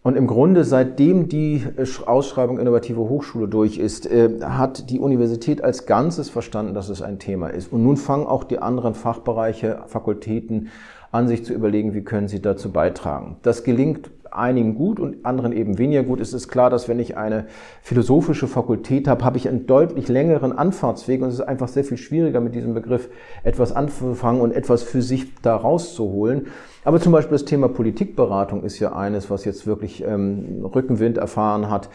Und 0.05 0.17
im 0.17 0.27
Grunde, 0.27 0.65
seitdem 0.65 1.29
die 1.29 1.63
Ausschreibung 2.05 2.59
Innovative 2.59 2.99
Hochschule 2.99 3.47
durch 3.47 3.79
ist, 3.79 4.05
äh, 4.05 4.39
hat 4.39 4.91
die 4.91 4.99
Universität 4.99 5.63
als 5.63 5.87
Ganzes 5.87 6.29
verstanden, 6.29 6.75
dass 6.75 6.89
es 6.89 7.01
ein 7.01 7.17
Thema 7.17 7.47
ist. 7.47 7.73
Und 7.73 7.81
nun 7.81 7.97
fangen 7.97 8.27
auch 8.27 8.43
die 8.43 8.59
anderen 8.59 8.93
Fachbereiche, 8.93 9.81
Fakultäten 9.87 10.67
an, 11.11 11.27
sich 11.27 11.43
zu 11.43 11.53
überlegen, 11.53 11.95
wie 11.95 12.03
können 12.03 12.27
sie 12.27 12.39
dazu 12.39 12.71
beitragen. 12.71 13.37
Das 13.41 13.63
gelingt 13.63 14.11
einigen 14.37 14.75
gut 14.75 14.99
und 14.99 15.25
anderen 15.25 15.51
eben 15.51 15.77
weniger 15.77 16.03
gut. 16.03 16.19
Es 16.19 16.33
ist 16.33 16.47
klar, 16.47 16.69
dass 16.69 16.87
wenn 16.87 16.99
ich 16.99 17.17
eine 17.17 17.47
philosophische 17.81 18.47
Fakultät 18.47 19.07
habe, 19.07 19.23
habe 19.23 19.37
ich 19.37 19.47
einen 19.47 19.65
deutlich 19.67 20.07
längeren 20.07 20.51
Anfahrtsweg 20.51 21.21
und 21.21 21.29
es 21.29 21.35
ist 21.35 21.41
einfach 21.41 21.67
sehr 21.67 21.83
viel 21.83 21.97
schwieriger, 21.97 22.41
mit 22.41 22.55
diesem 22.55 22.73
Begriff 22.73 23.09
etwas 23.43 23.71
anzufangen 23.71 24.41
und 24.41 24.51
etwas 24.51 24.83
für 24.83 25.01
sich 25.01 25.33
da 25.41 25.55
rauszuholen. 25.55 26.47
Aber 26.83 26.99
zum 26.99 27.11
Beispiel 27.11 27.33
das 27.33 27.45
Thema 27.45 27.67
Politikberatung 27.67 28.63
ist 28.63 28.79
ja 28.79 28.95
eines, 28.95 29.31
was 29.31 29.43
jetzt 29.43 29.65
wirklich 29.65 30.03
ähm, 30.05 30.63
Rückenwind 30.63 31.17
erfahren 31.17 31.69
hat 31.71 31.89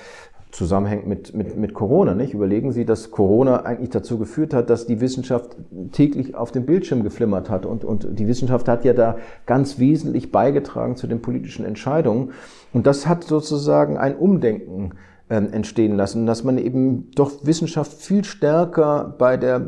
zusammenhängt 0.50 1.06
mit, 1.06 1.34
mit, 1.34 1.56
mit 1.56 1.74
Corona. 1.74 2.14
Nicht? 2.14 2.34
Überlegen 2.34 2.72
Sie, 2.72 2.84
dass 2.84 3.10
Corona 3.10 3.64
eigentlich 3.64 3.90
dazu 3.90 4.18
geführt 4.18 4.54
hat, 4.54 4.70
dass 4.70 4.86
die 4.86 5.00
Wissenschaft 5.00 5.56
täglich 5.92 6.34
auf 6.34 6.50
dem 6.50 6.66
Bildschirm 6.66 7.02
geflimmert 7.02 7.50
hat. 7.50 7.66
Und, 7.66 7.84
und 7.84 8.18
die 8.18 8.26
Wissenschaft 8.26 8.68
hat 8.68 8.84
ja 8.84 8.92
da 8.92 9.16
ganz 9.46 9.78
wesentlich 9.78 10.32
beigetragen 10.32 10.96
zu 10.96 11.06
den 11.06 11.22
politischen 11.22 11.64
Entscheidungen. 11.64 12.32
Und 12.72 12.86
das 12.86 13.06
hat 13.06 13.24
sozusagen 13.24 13.96
ein 13.96 14.16
Umdenken 14.16 14.92
entstehen 15.30 15.96
lassen, 15.96 16.26
dass 16.26 16.42
man 16.42 16.58
eben 16.58 17.10
doch 17.14 17.44
Wissenschaft 17.44 17.92
viel 17.92 18.24
stärker 18.24 19.14
bei 19.16 19.36
der, 19.36 19.60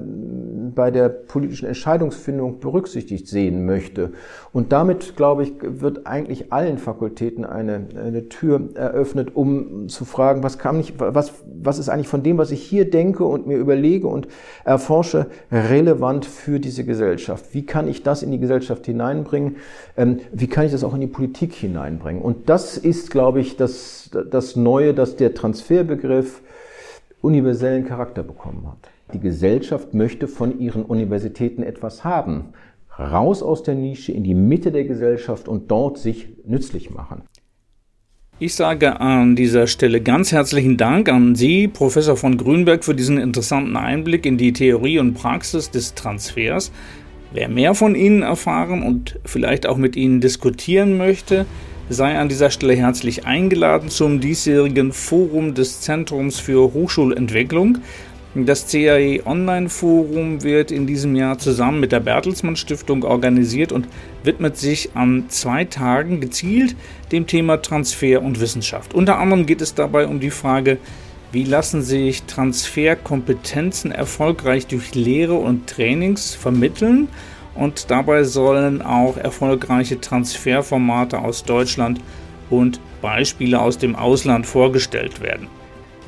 bei 0.74 0.90
der 0.90 1.08
politischen 1.08 1.66
Entscheidungsfindung 1.66 2.58
berücksichtigt 2.58 3.28
sehen 3.28 3.64
möchte. 3.64 4.10
Und 4.52 4.72
damit, 4.72 5.16
glaube 5.16 5.44
ich, 5.44 5.52
wird 5.62 6.06
eigentlich 6.06 6.52
allen 6.52 6.78
Fakultäten 6.78 7.44
eine, 7.44 7.86
eine 7.96 8.28
Tür 8.28 8.70
eröffnet, 8.74 9.36
um 9.36 9.88
zu 9.88 10.04
fragen, 10.04 10.42
was 10.42 10.58
kann 10.58 10.80
ich, 10.80 10.94
was, 10.98 11.32
was 11.62 11.78
ist 11.78 11.88
eigentlich 11.88 12.08
von 12.08 12.22
dem, 12.22 12.38
was 12.38 12.50
ich 12.50 12.62
hier 12.62 12.90
denke 12.90 13.24
und 13.24 13.46
mir 13.46 13.56
überlege 13.56 14.08
und 14.08 14.26
erforsche, 14.64 15.26
relevant 15.50 16.26
für 16.26 16.58
diese 16.58 16.84
Gesellschaft? 16.84 17.54
Wie 17.54 17.64
kann 17.64 17.86
ich 17.86 18.02
das 18.02 18.22
in 18.22 18.32
die 18.32 18.40
Gesellschaft 18.40 18.84
hineinbringen? 18.86 19.56
Ähm, 19.96 20.18
wie 20.32 20.48
kann 20.48 20.66
ich 20.66 20.72
das 20.72 20.82
auch 20.82 20.94
in 20.94 21.00
die 21.00 21.06
Politik 21.06 21.54
hineinbringen? 21.54 22.20
Und 22.20 22.48
das 22.48 22.76
ist, 22.76 23.10
glaube 23.10 23.40
ich, 23.40 23.56
das, 23.56 24.10
das 24.30 24.56
Neue, 24.56 24.92
dass 24.92 25.16
der 25.16 25.34
Transferbegriff 25.52 26.40
universellen 27.20 27.86
Charakter 27.86 28.22
bekommen 28.22 28.66
hat. 28.66 28.88
Die 29.12 29.20
Gesellschaft 29.20 29.92
möchte 29.92 30.26
von 30.26 30.58
ihren 30.58 30.82
Universitäten 30.82 31.62
etwas 31.62 32.04
haben. 32.04 32.54
Raus 32.98 33.42
aus 33.42 33.62
der 33.62 33.74
Nische 33.74 34.12
in 34.12 34.24
die 34.24 34.34
Mitte 34.34 34.72
der 34.72 34.84
Gesellschaft 34.84 35.48
und 35.48 35.70
dort 35.70 35.98
sich 35.98 36.28
nützlich 36.46 36.90
machen. 36.90 37.22
Ich 38.38 38.54
sage 38.54 38.98
an 38.98 39.36
dieser 39.36 39.66
Stelle 39.66 40.00
ganz 40.00 40.32
herzlichen 40.32 40.78
Dank 40.78 41.10
an 41.10 41.34
Sie, 41.34 41.68
Professor 41.68 42.16
von 42.16 42.38
Grünberg, 42.38 42.82
für 42.82 42.94
diesen 42.94 43.18
interessanten 43.18 43.76
Einblick 43.76 44.24
in 44.24 44.38
die 44.38 44.54
Theorie 44.54 44.98
und 44.98 45.12
Praxis 45.12 45.70
des 45.70 45.94
Transfers. 45.94 46.72
Wer 47.34 47.50
mehr 47.50 47.74
von 47.74 47.94
Ihnen 47.94 48.22
erfahren 48.22 48.82
und 48.82 49.20
vielleicht 49.24 49.66
auch 49.66 49.76
mit 49.76 49.96
Ihnen 49.96 50.22
diskutieren 50.22 50.96
möchte, 50.96 51.44
sei 51.88 52.18
an 52.18 52.28
dieser 52.28 52.50
Stelle 52.50 52.74
herzlich 52.74 53.26
eingeladen 53.26 53.88
zum 53.88 54.20
diesjährigen 54.20 54.92
Forum 54.92 55.54
des 55.54 55.80
Zentrums 55.80 56.38
für 56.38 56.72
Hochschulentwicklung. 56.72 57.78
Das 58.34 58.66
CAE 58.70 59.20
Online 59.26 59.68
Forum 59.68 60.42
wird 60.42 60.70
in 60.70 60.86
diesem 60.86 61.14
Jahr 61.16 61.36
zusammen 61.38 61.80
mit 61.80 61.92
der 61.92 62.00
Bertelsmann 62.00 62.56
Stiftung 62.56 63.04
organisiert 63.04 63.72
und 63.72 63.88
widmet 64.24 64.56
sich 64.56 64.90
an 64.94 65.26
zwei 65.28 65.64
Tagen 65.64 66.20
gezielt 66.20 66.74
dem 67.10 67.26
Thema 67.26 67.60
Transfer 67.60 68.22
und 68.22 68.40
Wissenschaft. 68.40 68.94
Unter 68.94 69.18
anderem 69.18 69.44
geht 69.44 69.60
es 69.60 69.74
dabei 69.74 70.06
um 70.06 70.18
die 70.18 70.30
Frage, 70.30 70.78
wie 71.30 71.44
lassen 71.44 71.82
sich 71.82 72.22
Transferkompetenzen 72.22 73.92
erfolgreich 73.92 74.66
durch 74.66 74.94
Lehre 74.94 75.34
und 75.34 75.66
Trainings 75.66 76.34
vermitteln 76.34 77.08
und 77.54 77.90
dabei 77.90 78.24
sollen 78.24 78.82
auch 78.82 79.16
erfolgreiche 79.16 80.00
Transferformate 80.00 81.18
aus 81.18 81.44
Deutschland 81.44 82.00
und 82.50 82.80
Beispiele 83.00 83.60
aus 83.60 83.78
dem 83.78 83.96
Ausland 83.96 84.46
vorgestellt 84.46 85.20
werden. 85.20 85.48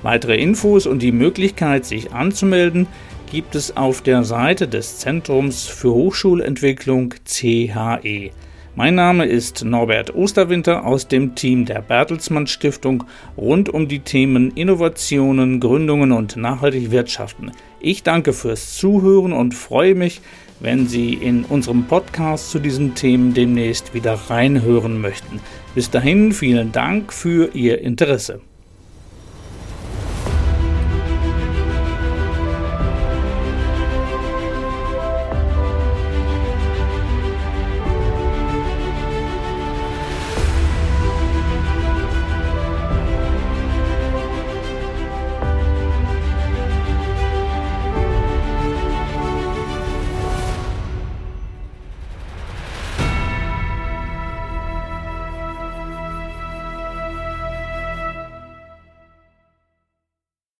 Weitere 0.02 0.36
Infos 0.36 0.86
und 0.86 1.00
die 1.00 1.12
Möglichkeit, 1.12 1.86
sich 1.86 2.12
anzumelden, 2.12 2.86
gibt 3.30 3.54
es 3.54 3.76
auf 3.76 4.02
der 4.02 4.22
Seite 4.22 4.68
des 4.68 4.98
Zentrums 4.98 5.66
für 5.66 5.92
Hochschulentwicklung 5.92 7.14
CHE. 7.24 8.30
Mein 8.76 8.96
Name 8.96 9.24
ist 9.26 9.64
Norbert 9.64 10.14
Osterwinter 10.14 10.84
aus 10.84 11.06
dem 11.06 11.36
Team 11.36 11.64
der 11.64 11.80
Bertelsmann 11.80 12.48
Stiftung 12.48 13.04
rund 13.36 13.68
um 13.68 13.86
die 13.86 14.00
Themen 14.00 14.50
Innovationen, 14.50 15.60
Gründungen 15.60 16.10
und 16.10 16.36
nachhaltig 16.36 16.90
Wirtschaften. 16.90 17.52
Ich 17.78 18.02
danke 18.02 18.32
fürs 18.32 18.76
Zuhören 18.76 19.32
und 19.32 19.54
freue 19.54 19.94
mich, 19.94 20.22
wenn 20.64 20.86
Sie 20.86 21.12
in 21.12 21.44
unserem 21.44 21.84
Podcast 21.84 22.50
zu 22.50 22.58
diesen 22.58 22.94
Themen 22.94 23.34
demnächst 23.34 23.92
wieder 23.92 24.14
reinhören 24.14 24.98
möchten. 24.98 25.40
Bis 25.74 25.90
dahin 25.90 26.32
vielen 26.32 26.72
Dank 26.72 27.12
für 27.12 27.54
Ihr 27.54 27.82
Interesse. 27.82 28.40